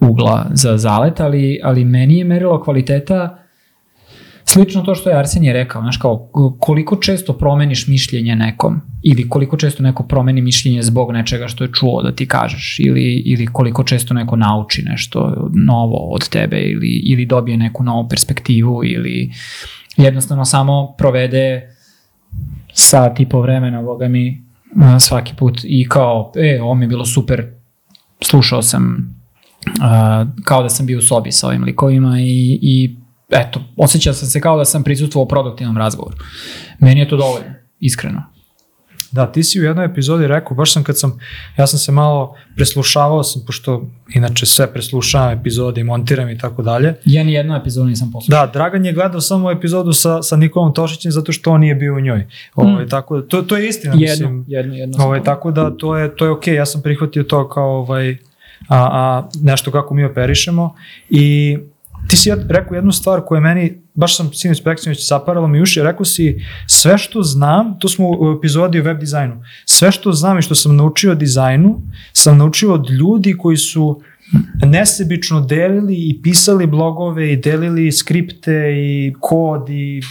[0.01, 3.39] ugla za zalet, ali, ali meni je merilo kvaliteta
[4.51, 9.57] Slično to što je Arsenije rekao, znaš kao, koliko često promeniš mišljenje nekom, ili koliko
[9.57, 13.85] često neko promeni mišljenje zbog nečega što je čuo da ti kažeš, ili, ili koliko
[13.85, 19.31] često neko nauči nešto novo od tebe, ili, ili dobije neku novu perspektivu, ili
[19.97, 21.77] jednostavno samo provede
[22.73, 24.48] sat i po vremena, boga mi,
[25.01, 27.47] svaki put i kao, e, ovo mi je bilo super,
[28.21, 29.15] slušao sam
[29.81, 32.97] a, kao da sam bio u sobi sa ovim likovima i, i
[33.31, 36.17] eto, osjećao sam se kao da sam prisutvovao produktivnom razgovoru.
[36.79, 38.23] Meni je to dovoljno, iskreno.
[39.11, 41.19] Da, ti si u jednoj epizodi rekao, baš sam kad sam,
[41.59, 43.83] ja sam se malo preslušavao sam, pošto
[44.15, 46.95] inače sve preslušavam epizode i montiram i tako dalje.
[47.05, 48.47] Ja ni jednu epizodu nisam poslušao.
[48.47, 51.95] Da, Dragan je gledao samo epizodu sa, sa Nikolom Tošićem zato što on nije bio
[51.95, 52.27] u njoj.
[52.55, 52.89] Ovo, mm.
[52.89, 54.45] tako, da- to, to je istina, jednu, mislim.
[54.49, 54.95] jednu.
[54.95, 58.17] sam Ovaj, tako da to je, to je okej, ja sam prihvatio to kao ovaj,
[58.69, 60.75] a, a, nešto kako mi operišemo
[61.11, 61.59] i
[62.09, 66.05] ti si rekao jednu stvar koja meni, baš sam sinoć Peksinović zaparalo mi uši, rekao
[66.05, 70.43] si sve što znam, to smo u epizodi o web dizajnu, sve što znam i
[70.43, 74.01] što sam naučio o dizajnu, sam naučio od ljudi koji su
[74.67, 80.03] nesebično delili i pisali blogove i delili skripte i kod i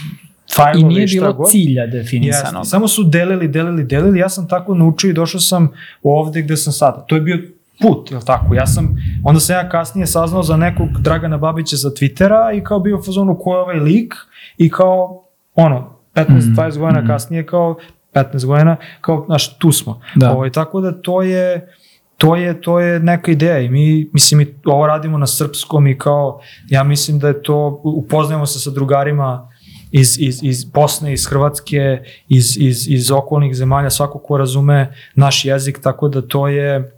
[0.56, 1.52] fajlove I nije i šta bilo god.
[1.52, 2.66] cilja definisano.
[2.66, 5.70] Samo su delili, delili, delili, ja sam tako naučio i došao sam
[6.04, 7.06] ovde gde sam sada.
[7.08, 8.56] To je bio put, je tako?
[8.56, 12.80] Ja sam, onda sam ja kasnije saznao za nekog Dragana Babića za Twittera i kao
[12.80, 14.14] bio u fazonu ko je ovaj lik
[14.58, 15.24] i kao,
[15.56, 17.08] ono, 15-20 Mhm, godina mhm.
[17.08, 17.76] kasnije kao,
[18.14, 20.02] 15 godina, kao, znaš, tu smo.
[20.16, 20.32] Da.
[20.32, 21.74] Ovaj, tako da to je,
[22.18, 25.98] to je, to je neka ideja i mi, mislim, mi ovo radimo na srpskom i
[25.98, 29.50] kao, ja mislim da je to, upoznajemo se sa drugarima
[29.92, 35.46] iz, iz, iz Bosne, iz Hrvatske, iz, iz, iz okolnih zemalja, svako ko razume naš
[35.46, 36.97] jezik, tako da to je,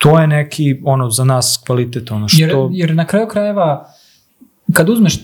[0.00, 2.40] to je neki, ono, za nas kvalitet, ono što...
[2.40, 3.86] Jer, jer na kraju krajeva,
[4.72, 5.14] kad uzmeš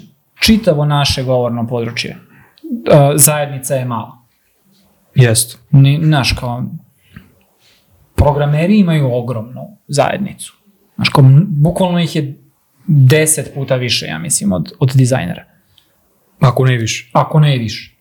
[0.40, 4.18] čitavo naše govorno područje, uh, zajednica je mala.
[5.14, 5.58] Jest.
[5.70, 6.64] Ni, znaš, kao,
[8.14, 10.54] programeri imaju ogromnu zajednicu.
[10.94, 12.40] Znaš, kao, bukvalno ih je
[12.86, 15.44] deset puta više, ja mislim, od, od dizajnera.
[16.40, 17.10] Ako ne više.
[17.12, 17.96] Ako ne više.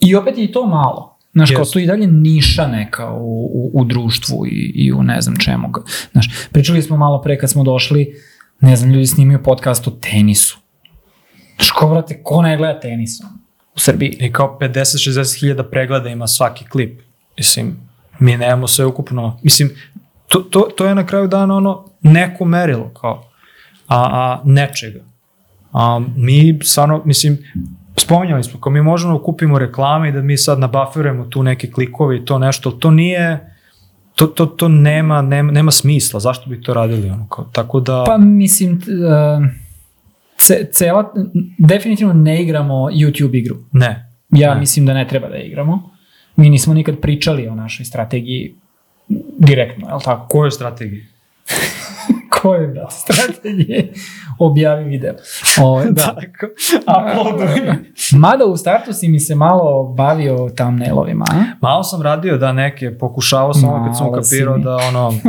[0.00, 1.13] I opet je i to malo.
[1.34, 1.72] Znaš, kao Jeste.
[1.72, 5.68] to i dalje niša neka u, u, u društvu i, i u ne znam čemu.
[6.12, 8.14] Znaš, pričali smo malo pre kad smo došli,
[8.60, 10.58] ne znam, ljudi snimaju podcast o tenisu.
[11.56, 13.10] Znaš, ko, brate, ko ne gleda tenis
[13.74, 14.16] u Srbiji?
[14.20, 17.00] I kao 50-60 hiljada pregleda ima svaki klip.
[17.38, 17.76] Mislim,
[18.18, 19.40] mi nemamo sve ukupno.
[19.42, 19.70] Mislim,
[20.28, 23.30] to, to, to je na kraju dana ono neko merilo kao,
[23.88, 25.04] a, a nečega.
[25.72, 27.38] A mi stvarno, mislim,
[27.96, 31.70] spominjali smo, kao mi možemo da kupimo reklame i da mi sad nabafirujemo tu neke
[31.70, 33.54] klikove i to nešto, to nije,
[34.14, 38.04] to, to, to nema, nema, nema smisla, zašto bi to radili ono, kao, tako da,
[38.06, 39.46] Pa mislim, uh,
[40.36, 41.12] ce, cela,
[41.58, 43.56] definitivno ne igramo YouTube igru.
[43.72, 44.10] ne.
[44.30, 44.60] Ja Ne.
[44.60, 45.90] mislim da ne treba da igramo.
[46.36, 48.54] Mi nismo nikad pričali o našoj strategiji
[49.38, 50.26] direktno, je li tako?
[50.28, 51.06] Koje strategije?
[52.42, 53.92] Koje da, strategije?
[54.38, 55.14] Objavi video.
[55.62, 56.02] O, da.
[56.02, 56.46] Tako,
[56.82, 57.72] uploaduj.
[58.12, 61.44] Mada u startu si mi se malo bavio thumbnailovima, a?
[61.60, 65.12] Malo sam radio da neke, pokušavao sam ono kad sam kapirao da ono...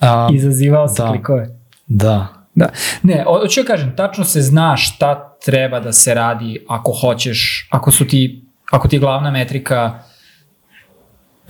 [0.00, 1.08] A, Izazivao se da.
[1.08, 1.48] klikove.
[1.86, 2.40] da.
[2.54, 2.68] Da.
[3.02, 7.90] Ne, hoću ja kažem, tačno se zna šta treba da se radi ako hoćeš, ako
[7.90, 9.98] su ti, ako ti je glavna metrika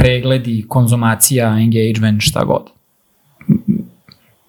[0.01, 2.63] pregledi, konzumacija, engagement, šta god.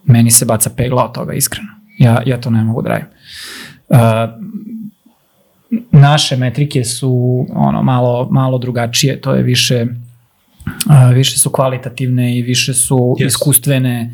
[0.04, 1.68] Meni se baca pegla od toga, iskreno.
[2.00, 3.08] Ja, ja to ne mogu da radim.
[3.90, 3.98] Uh,
[5.92, 12.42] naše metrike su ono malo malo drugačije, to je više uh, više su kvalitativne i
[12.42, 13.26] više su Yes.
[13.26, 14.14] iskustvene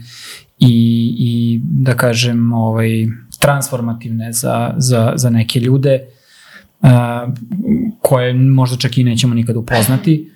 [0.59, 3.07] i, i da kažem ovaj
[3.39, 5.99] transformativne za, za, za neke ljude
[6.81, 6.89] uh,
[8.01, 10.31] koje možda čak i nećemo nikad upoznati.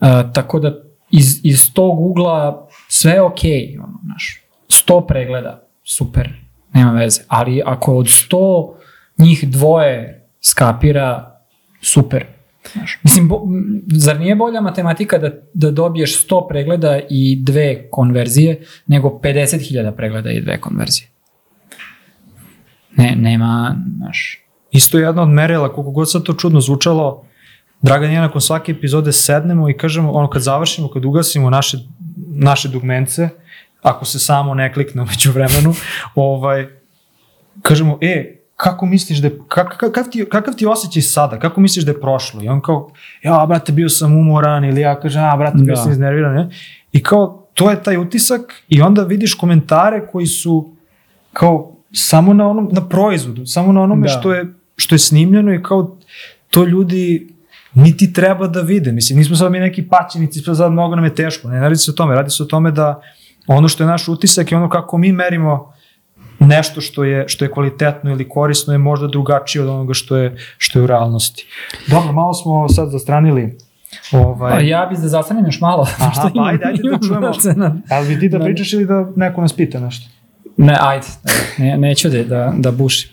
[0.00, 0.74] Uh, tako da
[1.10, 6.30] iz, iz tog ugla sve je okej, okay, ono, znaš, 100 pregleda, super,
[6.72, 8.72] nema veze, ali ako od 100
[9.18, 11.40] njih dvoje skapira,
[11.82, 12.26] super,
[13.02, 13.42] Mislim, bo,
[13.86, 20.30] zar nije bolja matematika da, da dobiješ 100 pregleda i dve konverzije, nego 50.000 pregleda
[20.30, 21.08] i dve konverzije?
[22.96, 24.40] Ne, nema, znaš,
[24.70, 27.24] Isto je jedna od merila, koliko god sad to čudno zvučalo,
[27.82, 31.78] Dragan i ja nakon svake epizode sednemo i kažemo, ono kad završimo, kad ugasimo naše,
[32.28, 33.28] naše dugmence,
[33.82, 35.74] ako se samo ne klikne umeđu vremenu,
[36.14, 36.68] ovaj,
[37.62, 41.84] kažemo, e, kako misliš da je, kak, kakav, ti, kakav ti osjećaj sada, kako misliš
[41.84, 42.42] da je prošlo?
[42.42, 42.90] I on kao,
[43.22, 45.82] ja, brate, bio sam umoran, ili ja kažem, a, brate, bio Da.
[45.82, 46.48] sam iznerviran, ne?
[46.92, 50.74] I kao, to je taj utisak i onda vidiš komentare koji su
[51.32, 54.08] kao samo na onom, na proizvodu, samo na onome Da.
[54.08, 55.96] što je, što je snimljeno i kao
[56.50, 57.29] to ljudi
[57.74, 58.92] niti treba da vide.
[58.92, 61.48] Mislim, nismo sad mi neki paćenici, pa sad mnogo nam je teško.
[61.48, 62.14] Ne, ne radi se o tome.
[62.14, 63.00] Radi se o tome da
[63.46, 65.72] ono što je naš utisak i ono kako mi merimo
[66.38, 70.36] nešto što je, što je kvalitetno ili korisno je možda drugačije od onoga što je,
[70.58, 71.46] što je u realnosti.
[71.86, 73.58] Dobro, malo smo sad zastranili
[74.12, 75.86] ovaj, Pa ja bih da zastanem još malo.
[75.98, 77.20] Aha, pa ajde, ajde da čujemo.
[77.20, 77.76] procena.
[77.90, 78.44] Ali bi ti da Da.
[78.44, 80.10] pričaš ili da neko nas pita nešto?
[80.56, 81.06] Ne, ajde,
[81.58, 83.10] ne, neću da, da, da bušim.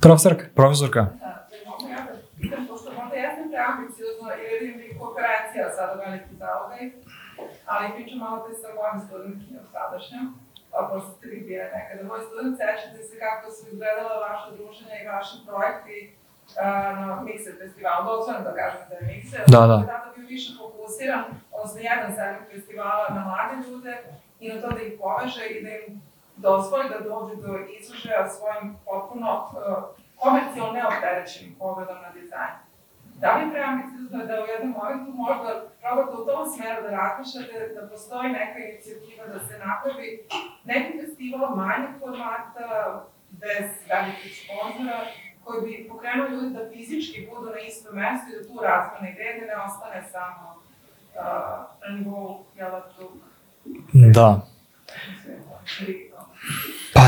[0.00, 0.44] Profesorka?
[0.54, 1.00] Profesorka?
[1.00, 1.12] Mogu
[1.90, 6.84] ja da pitam, pošto možda jesam preambiciozno i vidim i kooperacija sada veliki zalogaj,
[7.72, 10.24] ali pričam malo te sa mojim studentkinjom sadašnjom,
[10.74, 14.96] a pošto ste vi bili nekada moj student, sećate se kako su izgledala vaša druženja
[14.98, 15.98] i vaši projekti
[17.00, 19.76] na Mixer festivalu, dozvoljeno da kažem da je Mixer, Da, da.
[19.92, 21.24] tada bio više fokusiran,
[21.56, 23.94] odnosno jedan segment festivala na mlade ljude
[24.40, 26.02] i na to da ih poveže i da im
[26.36, 29.52] dozvoli da dođu do izražaja svojim potpuno uh,
[30.16, 32.54] komercijalno neopterećenim pogledom na dizajn.
[33.22, 35.50] Da li je preambiciozno da u jednom momentu možda
[35.80, 40.08] probate u tom smeru da razmišljate da postoji neka inicijativa da se napravi
[40.70, 42.66] neki festival manjeg formata,
[43.42, 44.98] bez velikih sponzora,
[45.44, 49.32] koji bi pokrenuo ljudi da fizički budu na istom mestu i da tu razmena ideje
[49.40, 51.22] da ne ostane samo uh,
[51.82, 53.12] na nivou jela drug
[54.16, 54.28] Da.
[55.76, 56.20] sveta.
[56.94, 57.00] Pa,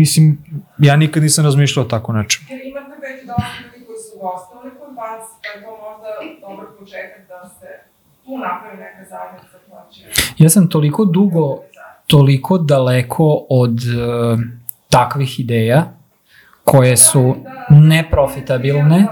[0.00, 0.38] mislim,
[0.78, 2.42] ja nikad nisam razmišljao tako nečem.
[2.50, 3.69] Jer imate već dosta
[4.20, 6.08] su gostovali kod vas, pa je to možda
[6.40, 7.66] dobar početak da se
[8.24, 10.22] tu napravi neka zajednica koja će...
[10.38, 11.58] Ja sam toliko dugo,
[12.06, 14.40] toliko daleko od uh,
[14.88, 15.84] takvih ideja
[16.64, 17.36] koje su
[17.70, 19.06] neprofitabilne,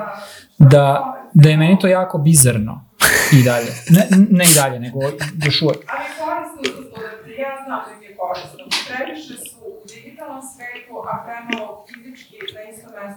[0.58, 2.84] da, da je meni to jako bizarno
[3.32, 3.72] i dalje.
[3.90, 4.98] Ne, ne i dalje, nego
[5.44, 5.78] još uvek.
[5.88, 8.58] Ali korisno za studente, ja znam da je korisno.
[8.88, 12.07] Previše su u digitalnom svetu, a premalo fizički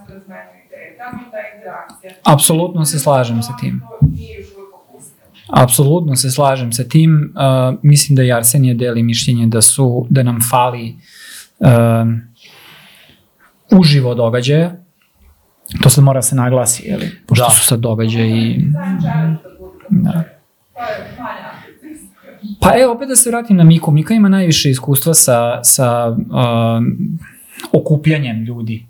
[0.10, 0.98] razmenju ideje.
[0.98, 2.12] Kako je ta interakcija?
[2.24, 3.82] Apsolutno se slažem sa tim.
[5.50, 7.34] Apsolutno se slažem sa tim.
[7.36, 10.96] Uh, mislim da i Arsenije deli mišljenje da su da nam fali
[11.60, 12.22] um,
[13.72, 14.72] uživo događaja.
[15.84, 17.12] To sad mora da se naglasi, jeli?
[17.28, 17.50] Pošto Da.
[17.52, 19.36] su sad događaji da
[19.90, 20.24] Da.
[22.62, 23.92] Pa evo, opet da se vratim na Miku.
[23.92, 27.20] Mika ima najviše iskustva sa, sa um,
[27.74, 28.86] okupljanjem ljudi.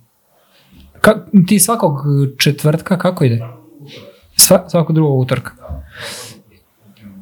[1.01, 1.93] Ka, ti svakog
[2.37, 3.39] četvrtka, kako ide?
[4.35, 5.51] Sva, svakog drugog utorka.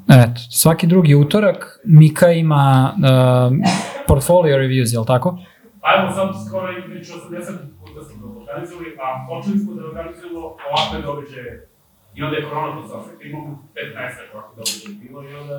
[0.09, 3.61] Eto, svaki drugi utorak Mika ima um,
[4.07, 5.37] portfolio reviews, je li tako?
[5.81, 10.39] Ajmo sad skoro i priču 80 puta smo to organizovali, a počeli smo da organizujemo
[10.39, 11.67] ovakve događaje.
[12.15, 15.57] I onda je korona to sasvek, imamo 15 ovakve događaje bilo i onda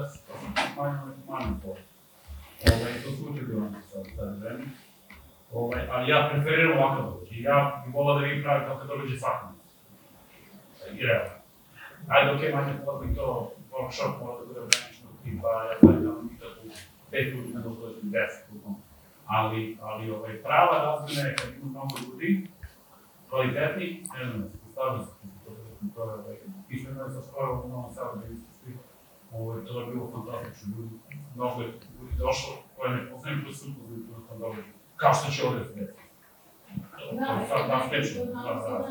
[1.62, 1.68] po.
[2.72, 4.64] Ovaj, to su učili ono sad, sad vreme.
[5.52, 7.40] Ovaj, ali ja preferiram ovakav događaj.
[7.40, 9.48] Ja bih volao da vi pravite ovakav događaj svakom.
[10.92, 11.34] I realno.
[12.08, 12.72] Ajde, okej, okay, manje
[13.12, 16.60] i to workshop mora da bude ograničeno, tipa, ja znam da vam nikako
[17.10, 18.78] pet ljudi nego dođe deset, bukvalno
[19.30, 22.48] ali, ali ovaj, prava razmena je kad ima mnogo ljudi,
[23.28, 25.12] kvalitetni, ne znam, stavljam se,
[25.94, 26.36] to, je, ovaj,
[26.68, 28.72] iskreno sam skoro u Novom Sadu da isti
[29.32, 30.96] ovaj, to je bilo fantastično, ljudi,
[31.34, 35.32] mnogo je ljudi došlo, koje ne poznajem, koji su upoznali na tom događaju, kao što
[35.32, 35.62] će ovdje
[37.48, 38.88] fantastično, da, da.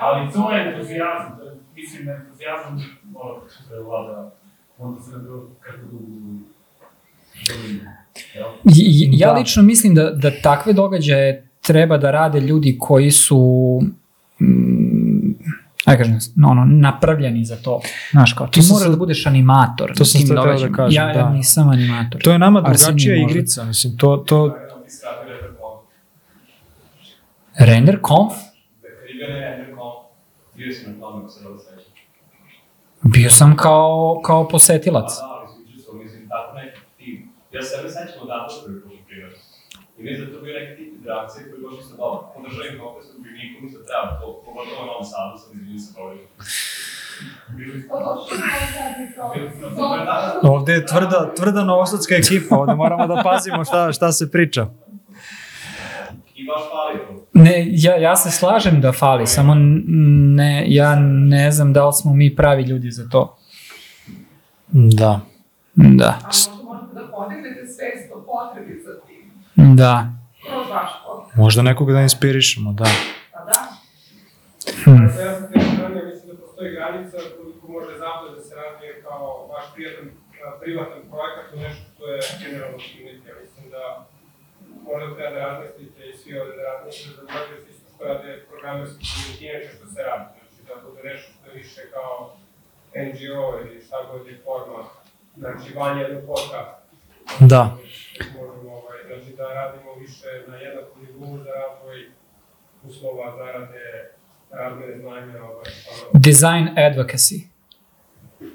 [0.00, 1.38] Ali to je entuzijazam,
[1.74, 4.34] mislim, entuzijazam mora da se vlada,
[4.78, 6.06] onda se ne bilo kako dugo
[9.12, 9.32] Ja Da.
[9.32, 13.80] lično mislim da, da takve događaje treba da rade ljudi koji su
[14.40, 15.34] mm,
[15.84, 17.80] ajde kažem, no, ono, napravljeni za to.
[18.10, 21.30] Znaš, kao, ti moraš da budeš animator to sam teo da kažem, ja, ja da.
[21.30, 22.22] nisam animator.
[22.22, 25.78] To je nama drugačija igrica, mislim, to, to, Ti skratili da kom.
[27.58, 28.32] Render Conf?
[28.82, 29.92] Je bio na render kom,
[30.54, 31.60] bio si na tome, se dobro.
[33.02, 35.10] Bio sam kao, kao posetilac.
[35.18, 37.32] Da, ali si učestvovao, mislim, tako neki tim.
[37.52, 38.26] Ja se sebe sećam
[38.64, 39.32] prvi put, na primjer.
[39.98, 42.20] I mislim da to bio neki tip interakcije koji je baš isto dobro.
[42.34, 45.90] Podržavim kako su bi nikom isto treba, to, pogotovo u Novom Sadu, sam izvinim se
[45.96, 46.26] govorim.
[50.42, 54.66] Ovde je tvrda, tvrda novosadska ekipa, ovde moramo da pazimo šta, šta se priča.
[56.42, 57.26] I baš fali to.
[57.32, 59.54] Ne, ja, ja se slažem da fali, samo
[60.36, 63.36] ne, ja ne znam da li smo mi pravi ljudi za to.
[64.72, 65.20] Da.
[65.74, 69.76] Da, A možda možete da podignete svest o potrebi za tim.
[69.76, 69.94] da.
[70.54, 71.36] Podcast.
[71.36, 72.84] Možda nekoga da inspirišemo, da.
[73.32, 73.60] Pa da.
[74.84, 75.06] Hm.
[75.06, 78.92] Dakle, ja sam te strane, mislim da postoji granica koliko može zapad da se razvije
[79.06, 80.06] kao vaš prijatan,
[80.62, 82.78] privatan projekat u nešto što je generalno
[83.44, 83.84] mislim da
[84.86, 88.30] možda treba da razmislite i svi ovde da razmislite da može se isto što rade
[88.50, 89.04] programerski
[89.46, 90.24] inače što se radi.
[90.38, 92.16] Znači da bude nešto što je više kao
[93.06, 94.82] NGO ili šta god je forma,
[95.36, 96.82] znači van jednog podcasta.
[97.40, 97.62] Da.
[98.36, 101.98] Možemo, ovaj, znači da radimo više na jednakom nivou za razvoj
[102.88, 104.10] uslova, zarade,
[104.50, 105.70] razmene znanja, ovaj.
[106.12, 107.38] Design advocacy.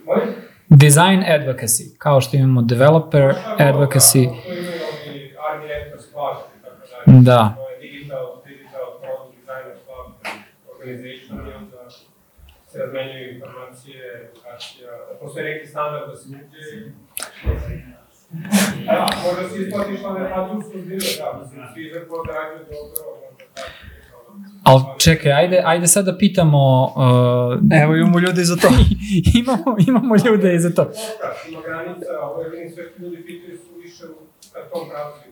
[0.05, 0.29] Molim?
[0.69, 4.23] Design advocacy, kao što imamo developer advocacy.
[4.25, 4.86] To
[6.11, 7.21] Club i tako dalje.
[7.29, 7.55] Da.
[7.57, 10.07] To je digital, digital product designer club,
[10.73, 11.81] organization i onda
[12.69, 17.97] se razmenjuju informacije, edukacija, da postoji neki standard da se uđe i...
[18.85, 22.65] Da, možda se isplati što ne radi u suzbinu, da, mislim, svi za ko zarađuju
[22.69, 23.27] dobro.
[24.63, 28.67] Ali čekaj, ajde, ajde sad da pitamo, uh, Evo imamo ljudi za to.
[29.41, 30.91] imamo, imamo ljude i za to.
[31.49, 34.15] Ima granica, ovo je vidim sve ljudi pitaju su više u
[34.73, 35.26] tom pravcu.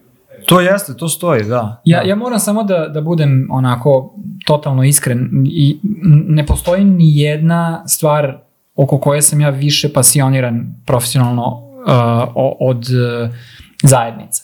[0.46, 1.82] To jeste, to stoji, da.
[1.86, 4.16] Ja, ja moram samo da, da budem onako
[4.46, 5.80] totalno iskren i
[6.28, 8.38] ne postoji ni jedna stvar
[8.76, 13.30] oko koje sam ja više pasioniran profesionalno uh, od uh,
[13.84, 14.44] zajednica.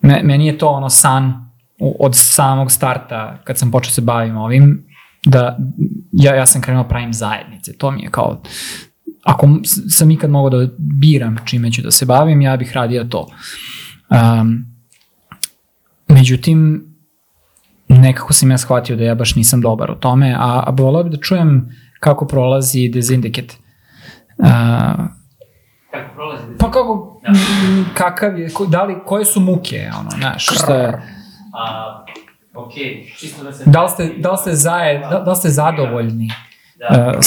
[0.00, 1.50] Me, meni je to ono san
[1.98, 4.86] od samog starta kad sam počeo se bavim ovim
[5.26, 5.58] da
[6.12, 7.72] ja, ja sam krenuo da pravim zajednice.
[7.78, 8.42] To mi je kao
[9.22, 9.48] ako
[9.88, 13.28] sam ikad mogao da biram čime ću da se bavim, ja bih radio to.
[14.10, 14.71] Um,
[16.22, 16.86] Međutim,
[17.88, 21.12] nekako sam ja shvatio da ja baš nisam dobar u tome, a, a volao bih
[21.12, 21.68] da čujem
[22.00, 23.54] kako prolazi Desyndicate.
[24.38, 24.46] Uh,
[25.90, 26.42] Kako prolazi?
[26.58, 27.34] pa kako, m,
[27.94, 31.02] kakav je, ko- da li, koje su muke, ono, znaš, šta je,
[31.54, 32.04] A,
[32.54, 32.72] ok,
[33.18, 33.64] čisto da se...
[33.66, 36.28] da li ste, da li ste, zajed, da, da li ste zadovoljni?
[36.78, 37.20] Da, a,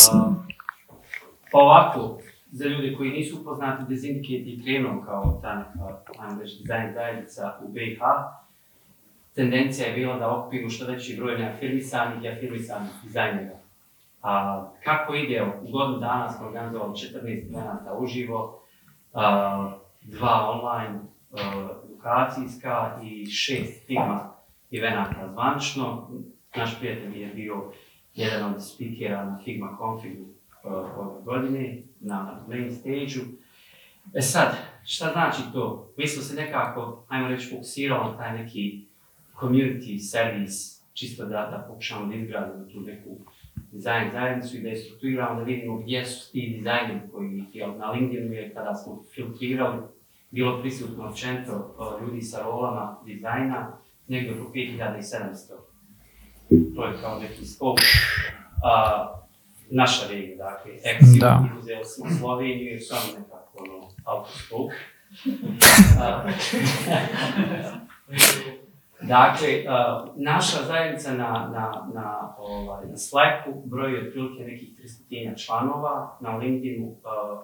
[1.51, 2.17] pa ovako,
[2.51, 5.79] za ljude koji nisu upoznati, Desyndicate je krenuo kao ta neka,
[6.19, 7.99] ajmo reći, dizajn zajednica u BiH.
[9.35, 13.57] Tendencija je bila da okupiru što veći broj neafirmisanih i afirmisanih dizajnera.
[14.21, 18.63] A, kako ide, u godinu dana smo organizovali 14 eventa uživo,
[19.13, 19.71] a,
[20.01, 20.99] dva online
[21.83, 24.33] edukacijska i šest firma
[24.71, 26.09] evenata zvanično.
[26.55, 27.71] Naš prijatelj je bio
[28.13, 30.25] jedan od speakera na Figma Configu
[30.63, 33.21] ove godine, na main stage-u.
[34.13, 34.55] E sad,
[34.85, 35.93] šta znači to?
[35.97, 38.85] Mi smo se nekako, ajmo reći, fokusirali na taj neki
[39.41, 43.09] community service, čisto da, da pokušamo da izgradimo tu neku
[43.71, 47.91] dizajn zajednicu i da je strukturiramo, da vidimo gdje su ti dizajneri koji, jel, na
[47.91, 49.81] LinkedInu je kada smo filtrirali,
[50.31, 53.77] bilo prisutno općenito uh, ljudi sa rolama dizajna,
[54.07, 55.65] negdje oko 5700
[56.75, 57.79] to je kao neki skop.
[58.63, 59.07] A,
[59.69, 61.49] naša regija, dakle, Exim, Da.
[61.59, 64.71] uzeli smo Sloveniju jer su oni nekako ono, autoskop.
[69.07, 74.69] Dakle, a, naša zajednica na, na, na, ovaj, na Slacku broji otprilike nekih
[75.09, 77.41] 300 članova, na LinkedInu a,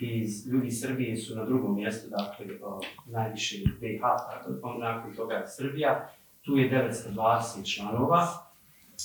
[0.00, 5.34] iz ljudi Srbije su na drugom mjestu, dakle, a, najviše iz BiH, tako, nakon toga
[5.34, 6.08] je Srbija,
[6.42, 8.26] tu je 920 članova.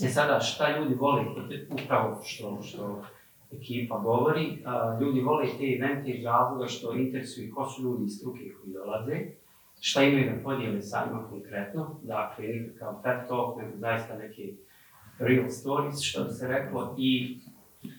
[0.05, 1.23] E sada, šta ljudi vole,
[1.71, 3.03] upravo što, što
[3.51, 8.17] ekipa govori, a, ljudi vole te evente iz razloga što interesuju ko su ljudi iz
[8.17, 9.44] struke koji dolaze,
[9.87, 14.53] šta imaju da podijele sa njima konkretno, dakle, nikakav pep talk, nego zaista neke
[15.19, 17.37] real stories, što bi se reklo, i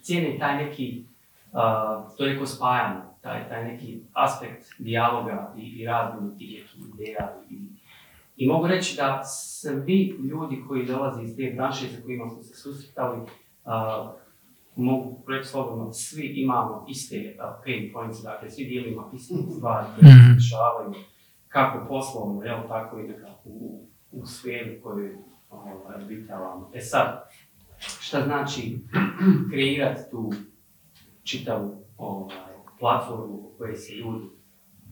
[0.02, 1.04] cijene taj neki,
[1.52, 7.34] a, to neko spajanje, taj, taj neki aspekt dijaloga i, i razmjene tih nekih ideja
[7.50, 7.56] i
[8.38, 12.54] i mogu reći da svi ljudi koji dolaze iz te branše sa kojima smo se
[12.54, 14.10] susretali, uh,
[14.76, 20.12] mogu reći slobodno, svi imamo iste uh, pain points, dakle svi dijelimo iste stvari koje
[20.12, 20.34] se Mhm.
[20.34, 20.92] dešavaju,
[21.48, 25.18] kako poslovno, jel, tako i nekako u, u sferi koju
[26.04, 26.70] obitavamo.
[26.74, 27.30] E sad,
[27.78, 28.78] šta znači
[29.50, 30.32] kreirati tu
[31.22, 34.26] čitavu ovaj, platformu u kojoj se ljudi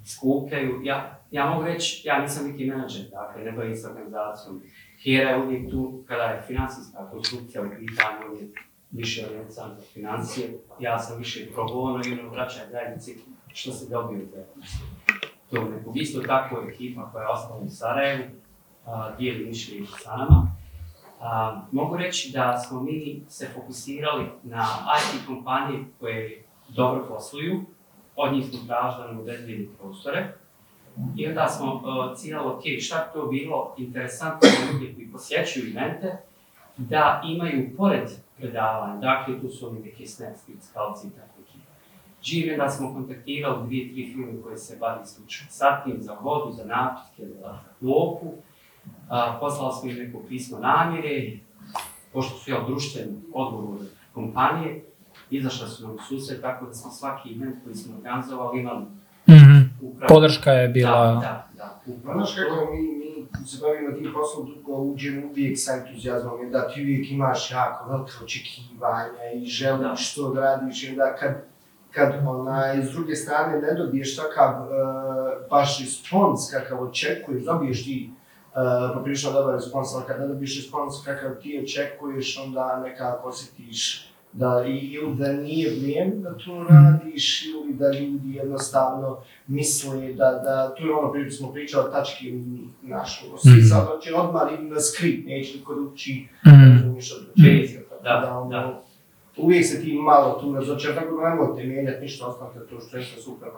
[0.06, 0.80] skupljaju.
[0.84, 4.62] Ja, ja mogu reći, ja nisam neki menadžer, dakle, ne bavim se organizacijom.
[5.04, 8.48] Hera je uvijek tu kada je financijska konstrukcija u pitanju, on je
[8.90, 11.64] više orijentan za financije, ja sam više pro
[12.06, 13.18] i ono vraćaj zajednici
[13.52, 14.28] što se dobije u
[15.52, 18.24] nekog isto tako ekipa koja je ostala u Sarajevu,
[19.18, 20.54] dijeli mišljenje sa nama.
[21.20, 24.66] A, mogu reći da smo mi se fokusirali na
[24.96, 27.64] IT kompanije koje dobro posluju,
[28.16, 30.32] od njih smo tražili obezbijeli prostore.
[31.16, 36.16] I onda smo uh, cijelo, ok, šta to bilo interesantno za ljudi koji posjećuju evente,
[36.76, 41.33] da imaju pored predavanja, dakle tu su oni neki snacks, skalci i tako.
[42.24, 46.52] Žive da smo kontaktirali dvije, tri firme koje se bavi isključivo sa tim, za vodu,
[46.52, 48.32] za napitke, za lopu.
[49.08, 51.32] A, poslali smo im neko pismo namjere,
[52.12, 53.78] pošto su jel društveni odgovor
[54.12, 54.84] kompanije,
[55.30, 58.84] izašle su nam susret, tako da smo svaki event koji smo organizovali imali
[59.28, 59.60] Mhm.
[59.82, 60.08] upravo...
[60.08, 60.90] Podrška je bila...
[60.90, 61.80] Da, da, da.
[61.86, 62.82] Upravo Znaš kako mi,
[63.40, 67.50] mi se bavimo tim poslom, dugo uđemo uvijek sa entuzijazmom, jer da ti uvijek imaš
[67.50, 71.44] jako velike očekivanja i želiš to da radiš, i da kad,
[71.94, 74.68] kad onaj, s druge strane ne dobiješ takav uh,
[75.50, 78.56] baš respons kakav očekuješ, dobiješ ti uh,
[78.94, 84.64] poprilično dobar respons, ali kad ne dobiješ respons kakav ti očekuješ, onda nekako osjetiš da
[84.66, 89.16] i, ili da nije vrijeme da to radiš, ili da ljudi jednostavno
[89.46, 92.32] misle da, da tu je ono prije smo pričali o tački
[92.82, 93.66] našu, svi Mhm.
[93.66, 96.72] sad hoće odmah idu na skript, neće niko da uči, Mhm.
[96.72, 98.82] razumiješ od početka, tako Da, da, ono, da.
[99.36, 103.04] Uvijek se ti malo tu razočar, tako da nemojte mijenjati ništa, ostanite to što je
[103.04, 103.48] sve super.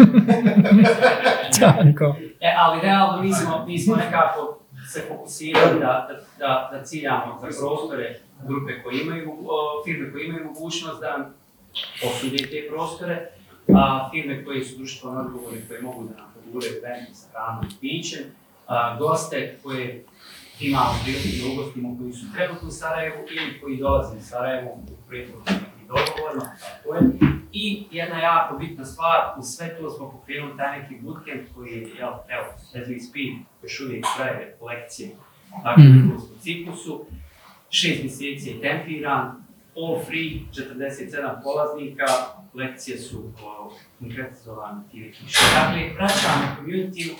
[1.60, 2.16] Tako.
[2.40, 4.58] E, ali realno mi smo, mi smo nekako
[4.92, 10.26] se fokusirali da, da, da, da ciljamo za prostore grupe koje imaju, o, firme koje
[10.26, 11.30] imaju mogućnost da
[12.02, 13.30] posude te prostore,
[13.74, 17.80] a firme koje su društveno odgovorne, koje mogu da nam podure eventi sa hranom i
[17.80, 18.24] pićem,
[18.66, 20.04] a, goste koje
[20.60, 25.08] imamo priliku da ugostimo koji su trenutno u Sarajevu ili koji dolaze iz Sarajevu u
[25.08, 25.42] prethodno
[25.82, 27.00] i dogovorno, tako je.
[27.52, 31.88] I jedna jako bitna stvar, u sve to smo pokrenuli taj neki bootcamp koji je,
[31.98, 33.32] jel, evo, as we speak,
[33.62, 35.08] još uvijek traje lekcije.
[35.64, 36.10] Dakle, Mhm.
[36.10, 37.04] u ciklusu,
[37.70, 39.44] šest mjeseci je tempiran,
[39.76, 42.06] all free, 47 polaznika,
[42.54, 43.32] lekcije su
[43.98, 45.44] konkretizovane ti neki što.
[45.54, 47.10] Dakle, vraćamo community,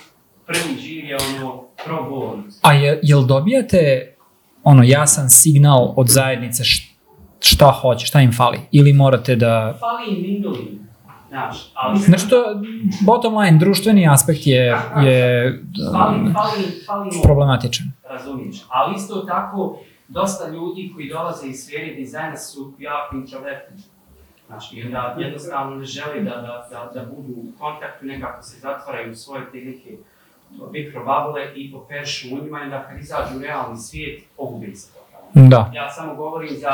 [0.51, 2.43] prvi živ je ono pro bono.
[2.61, 4.13] A je, jel dobijate
[4.63, 6.63] ono jasan signal od zajednice
[7.39, 8.59] šta hoće, šta im fali?
[8.71, 9.77] Ili morate da...
[9.79, 10.79] Fali im mingling,
[11.29, 11.99] znaš, ali...
[11.99, 12.43] Znači to,
[13.05, 15.61] bottom line, društveni aspekt je, je
[15.93, 17.85] Fali, fali, fali problematičan.
[18.09, 18.65] razumiješ.
[18.69, 23.77] Ali isto tako, dosta ljudi koji dolaze iz sfere dizajna su jako introvertni.
[24.47, 28.59] Znači, i onda jednostavno ne žele da, da, da, da budu u kontaktu, nekako se
[28.59, 29.57] zatvaraju u svoje te
[30.71, 34.91] mikrobabule i operšu u njima i onda kad izađu u realni svijet, pogube se.
[35.33, 35.71] Da.
[35.75, 36.71] Ja samo govorim za,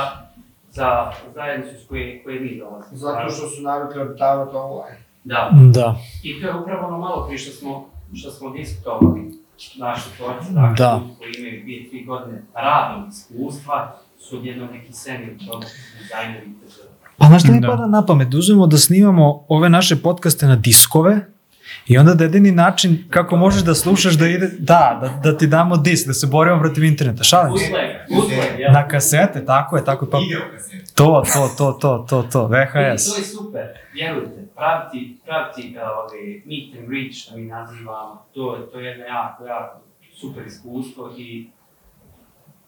[0.71, 2.97] za zajednicu s koje, koje mi dolazimo.
[2.97, 4.97] Zato što su navikli obitavati online.
[5.23, 5.95] Da, Da.
[6.23, 9.31] i to je upravo ono malo prije što smo, što smo diskutovali
[9.77, 11.01] naši tvorci, dakle, Da.
[11.17, 15.71] koji imaju dvije, tri godine radnog iskustva, su odjednom neki senior produkt
[16.01, 16.47] dizajneri.
[17.17, 17.67] Pa znaš šta mi Da.
[17.67, 18.27] pada na pamet?
[18.29, 21.19] Da uzmemo da snimamo ove naše podcaste na diskove
[21.87, 25.47] i onda da jedini način kako možeš da slušaš da ide, da, da, da ti
[25.47, 27.65] damo disk, da se borimo protiv interneta, šalim se.
[28.57, 28.71] Jel?
[28.73, 30.17] Na kasete, tako je, tako je, pa
[30.95, 32.51] to, to, to, to, to, to, I
[32.93, 33.05] VHS.
[33.05, 33.63] to je super,
[33.93, 39.05] vjerujte, praviti, praviti ove, meet and reach, što mi nazivamo, to, je- to je jedno
[39.05, 39.79] jako, jako
[40.13, 41.47] super iskustvo i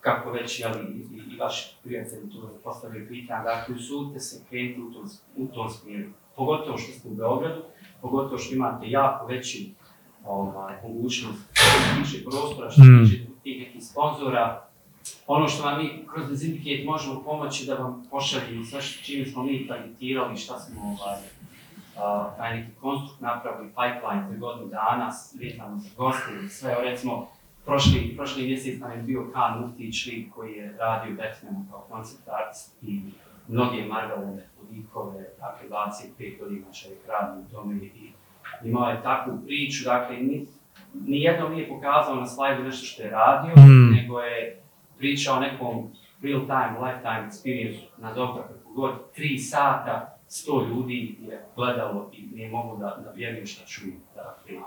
[0.02, 0.80] kako već, jeli,
[1.12, 5.70] i, i vaši prijatelji tu postavljaju pitanja, dakle, usudite se krenuti u tom, u tom
[5.70, 6.10] smjeru.
[6.36, 7.62] Pogotovo što ste u Beogradu,
[8.02, 9.74] pogotovo što imate jako veći
[10.26, 13.06] ovaj, mogućnost što tiče prostora, što Mm.
[13.06, 14.66] tiče tih nekih sponzora,
[15.28, 19.44] ono što vam mi kroz Desinticate možemo pomoći da vam pošaljemo sve što čime smo
[19.44, 21.18] mi targetirali, šta smo ovaj,
[21.98, 27.28] a, taj neki konstrukt napravili, pipeline za godinu dana, vezano za goste i sve, recimo,
[27.66, 32.28] prošli, prošli mjesec nam je bio Kan Muftić lik koji je radio Batmana kao concept
[32.28, 33.02] artist i
[33.48, 34.48] mnoge Marvelove
[35.40, 35.70] dakle
[36.20, 38.12] 25 godina čovjek radi u tome i
[38.64, 40.48] imao je takvu priču, dakle ni,
[40.94, 43.92] nijednom nije pokazao na slajdu nešto što je radio, Mm.
[43.96, 44.62] nego je
[44.98, 45.92] pričao o nekom
[46.24, 52.36] real time, lifetime experience na dobro kako god, tri sata, sto ljudi je gledalo i
[52.36, 53.94] nije moglo da, da vjeruju šta čuju.
[54.16, 54.60] Dakle,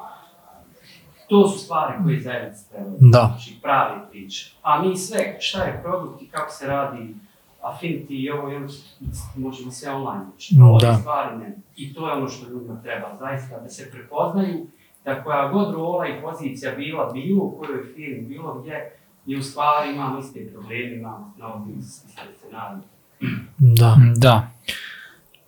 [1.28, 2.96] to su stvari koje zajednice trebaju.
[3.00, 3.18] Da.
[3.36, 4.54] Znači prave priče.
[4.62, 7.14] A mi sve, šta je produkt i kako se radi,
[7.62, 8.68] Affinity i ovo i ono,
[9.36, 10.54] možemo sve online učiti.
[10.54, 10.64] Da.
[10.64, 11.56] ove stvari ne.
[11.76, 14.66] I to je ono što ljudima treba, zaista, da se prepoznaju
[15.04, 18.92] da koja god rola i pozicija bila, bilo u kojoj firmi, bilo gdje,
[19.26, 22.08] je u stvari imamo iste probleme, imamo novi iste
[22.38, 22.82] scenarije.
[23.58, 24.50] Da, Da,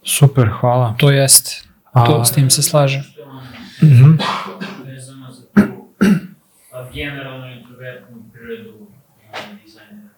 [0.02, 0.94] super, hvala.
[0.98, 1.68] to jest.
[1.92, 2.84] A, To, s tim se ono
[3.82, 4.16] mhm.
[4.84, 5.60] vezano za tu
[6.94, 8.86] generalno introvertnu prirodu
[9.64, 10.08] dizajnera.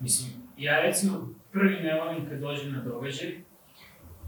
[0.00, 3.34] Mislim, ja recimo prvi ne volim kad dođem na događaj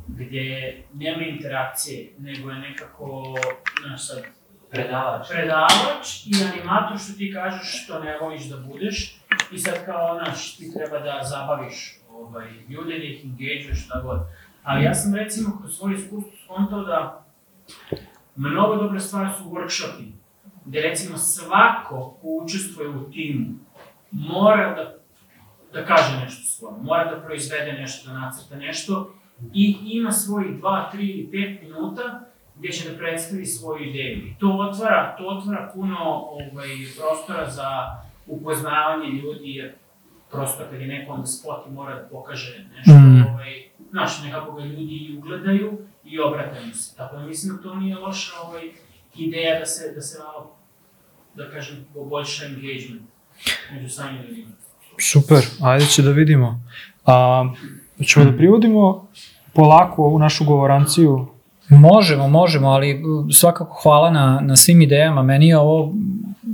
[0.08, 3.34] gdje nema interakcije, nego je nekako,
[3.86, 4.22] znaš sad,
[4.70, 5.28] Predavač.
[5.28, 9.20] predavač i animator što ti kažeš što ne voliš da budeš
[9.52, 14.20] i sad kao, znaš, ti treba da zabaviš ovaj, ljude, da ih engageuješ, šta god.
[14.62, 17.26] Ali ja sam recimo kroz svoje iskustvo skontao da
[18.36, 20.10] mnogo dobre stvari su workshopi,
[20.64, 23.46] gde recimo svako ko učestvuje u timu
[24.10, 24.97] mora da,
[25.72, 29.14] da kaže nešto svoje, mora da proizvede nešto, da nacrta nešto
[29.54, 32.20] i ima svojih 2, 3 ili 5 minuta
[32.56, 34.18] gdje će da predstavi svoju ideju.
[34.26, 37.68] I to otvara, to otvara puno ovaj, prostora za
[38.26, 39.74] upoznavanje ljudi, jer
[40.30, 43.22] prosto kad je neko on spot i mora da pokaže nešto, Mm.
[43.34, 46.96] ovaj, znaš, nekako ga ljudi i ugledaju i obrate mu se.
[46.96, 48.70] Tako da mislim da to nije loša ovaj,
[49.16, 50.56] ideja da se, da se malo,
[51.34, 53.02] da kažem, poboljša engagement
[53.72, 54.50] među samim ljudima.
[55.00, 56.62] Super, ajde će da vidimo.
[57.06, 57.44] A,
[58.06, 59.06] ćemo da privodimo
[59.52, 61.26] polako ovu našu govoranciju.
[61.68, 65.22] Možemo, možemo, ali uh, svakako hvala na, na svim idejama.
[65.22, 65.92] Meni je ovo,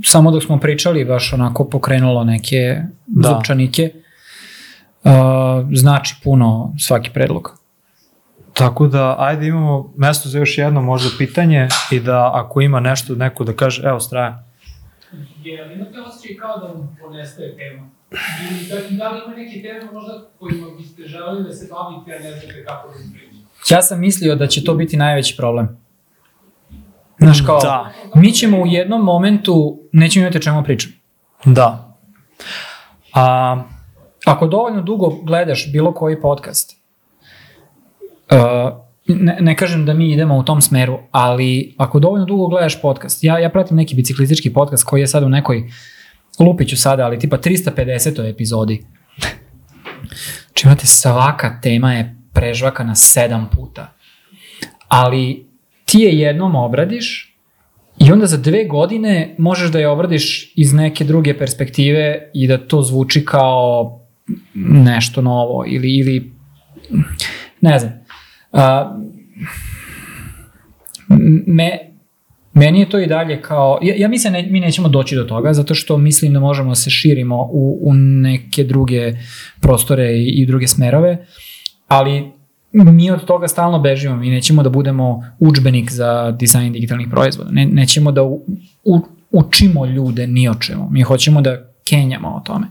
[0.05, 2.77] samo dok smo pričali, baš onako pokrenulo neke
[3.07, 3.29] Da.
[3.29, 3.91] zupčanike.
[5.05, 5.11] Uh,
[5.73, 7.59] znači puno svaki predlog.
[8.53, 13.15] Tako da, ajde imamo mesto za još jedno možda pitanje i da ako ima nešto
[13.15, 14.45] neko da kaže, evo straja.
[15.43, 17.89] Je li imate osjećaj kao da vam ponestaje tema?
[18.69, 22.41] Da, da li ima neke teme možda kojima biste želeli da se bavite, a ne
[22.41, 22.95] znate kako da?
[23.75, 25.85] Ja sam mislio da će to biti najveći problem.
[27.19, 27.93] Znaš kao, Da.
[28.15, 30.95] mi ćemo u jednom momentu, nećemo imati o čemu pričati.
[31.45, 31.97] Da.
[33.15, 33.63] A,
[34.25, 36.77] Ako dovoljno dugo gledaš bilo koji podcast,
[38.31, 38.39] uh,
[39.07, 43.25] ne, ne kažem da mi idemo u tom smeru, ali ako dovoljno dugo gledaš podcast,
[43.25, 45.71] ja, ja pratim neki biciklistički podcast koji je sad u nekoj,
[46.39, 48.31] lupiću sada, ali tipa 350.
[48.31, 48.85] epizodi.
[50.47, 53.93] Znači imate svaka tema je prežvakana sedam puta.
[54.89, 55.47] Ali
[55.85, 57.37] ti je jednom obradiš
[57.99, 62.67] i onda za dve godine možeš da je obradiš iz neke druge perspektive i da
[62.67, 64.01] to zvuči kao
[64.55, 66.33] nešto novo ili, ili
[67.61, 67.93] ne znam.
[68.53, 68.97] A,
[71.47, 71.94] me,
[72.55, 75.53] meni je to i dalje kao, ja, ja mislim ne, mi nećemo doći do toga
[75.53, 79.13] zato što mislim da možemo da se širimo u, u neke druge
[79.61, 81.27] prostore i, i druge smerove,
[81.89, 82.33] ali
[82.73, 87.67] mi od toga stalno bežimo, mi nećemo da budemo učbenik za dizajn digitalnih proizvoda, ne,
[87.67, 88.47] nećemo da u,
[88.85, 89.01] u,
[89.31, 92.67] učimo ljude ni o čemu, mi hoćemo da kenjamo o tome.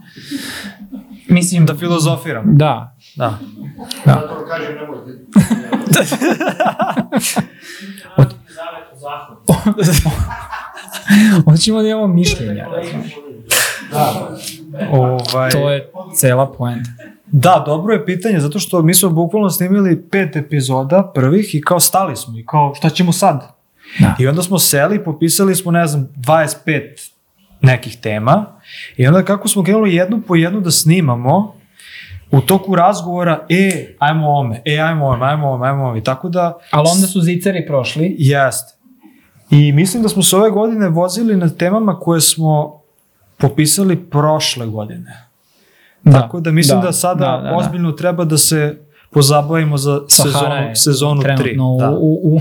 [1.28, 2.52] Mislim, da filozofiramo.
[2.52, 3.38] da, Da.
[4.06, 5.10] Zato vam kažem, nemojte.
[8.16, 8.34] Od...
[11.44, 12.68] Hoćemo da imamo mišljenja.
[14.90, 16.90] Ovaj, To je cela poenta.
[17.26, 21.80] Da, dobro je pitanje, zato što mi smo bukvalno snimili pet epizoda prvih i kao
[21.80, 23.54] stali smo i kao šta ćemo sad?
[23.98, 24.14] Da.
[24.18, 27.10] I onda smo seli, popisali smo, ne znam, 25
[27.60, 28.46] nekih tema
[28.96, 31.54] i onda kako smo krenuli jednu po jednu da snimamo,
[32.30, 36.58] u toku razgovora, e, ajmo ome, e, ajmo ome, ajmo ome, ajmo ome, tako da...
[36.70, 38.16] Ali onda su zicari prošli.
[38.18, 38.74] Jeste.
[39.50, 42.80] I mislim da smo se ove godine vozili na temama koje smo
[43.36, 45.24] popisali prošle godine.
[46.02, 47.56] Da, Tako da mislim da, da, sada da, da, da.
[47.56, 48.83] ozbiljno treba da se
[49.14, 51.36] pozabavimo za Sahara sezonu, je sezonu 3.
[51.36, 51.90] trenutno Da.
[51.90, 52.40] u, u,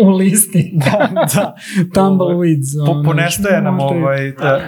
[0.00, 0.72] u, listi.
[0.76, 1.54] da, da.
[1.94, 2.86] Tumbleweeds.
[2.86, 4.60] Po, ponestaje nam možda i- ovaj, da,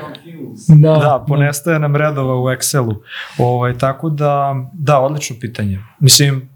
[0.69, 2.95] Da, da, ponestaje nam redova u Excelu.
[3.39, 5.79] Ovaj, tako da, da, odlično pitanje.
[6.01, 6.49] Mislim,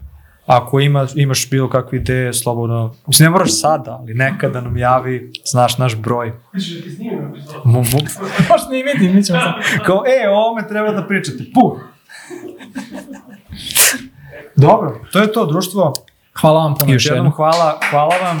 [0.45, 5.31] ako ima, imaš bilo kakve ideje, slobodno, mislim, ne moraš sada, ali nekada nam javi,
[5.45, 6.31] znaš naš broj.
[6.43, 7.59] Hoćeš da ti snimim epizodu?
[7.65, 7.81] Mo, mo,
[8.49, 9.53] Možda ne imeti, mi ćemo sad.
[9.85, 11.79] kao, e, o ovome treba da pričate, puh!
[14.55, 15.93] Dobro, to je to, društvo.
[16.41, 18.39] Hvala vam puno Još jednom hvala, hvala vam.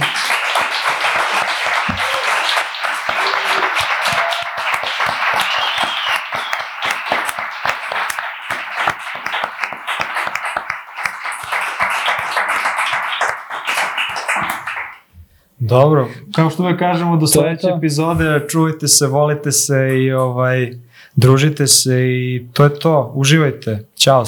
[15.59, 20.71] Dobro, kao što uvek kažemo, do sledeće epizode, čuvajte se, volite se i ovaj,
[21.15, 23.11] družite se i to je to.
[23.15, 23.85] Uživajte.
[23.95, 24.25] Ćao.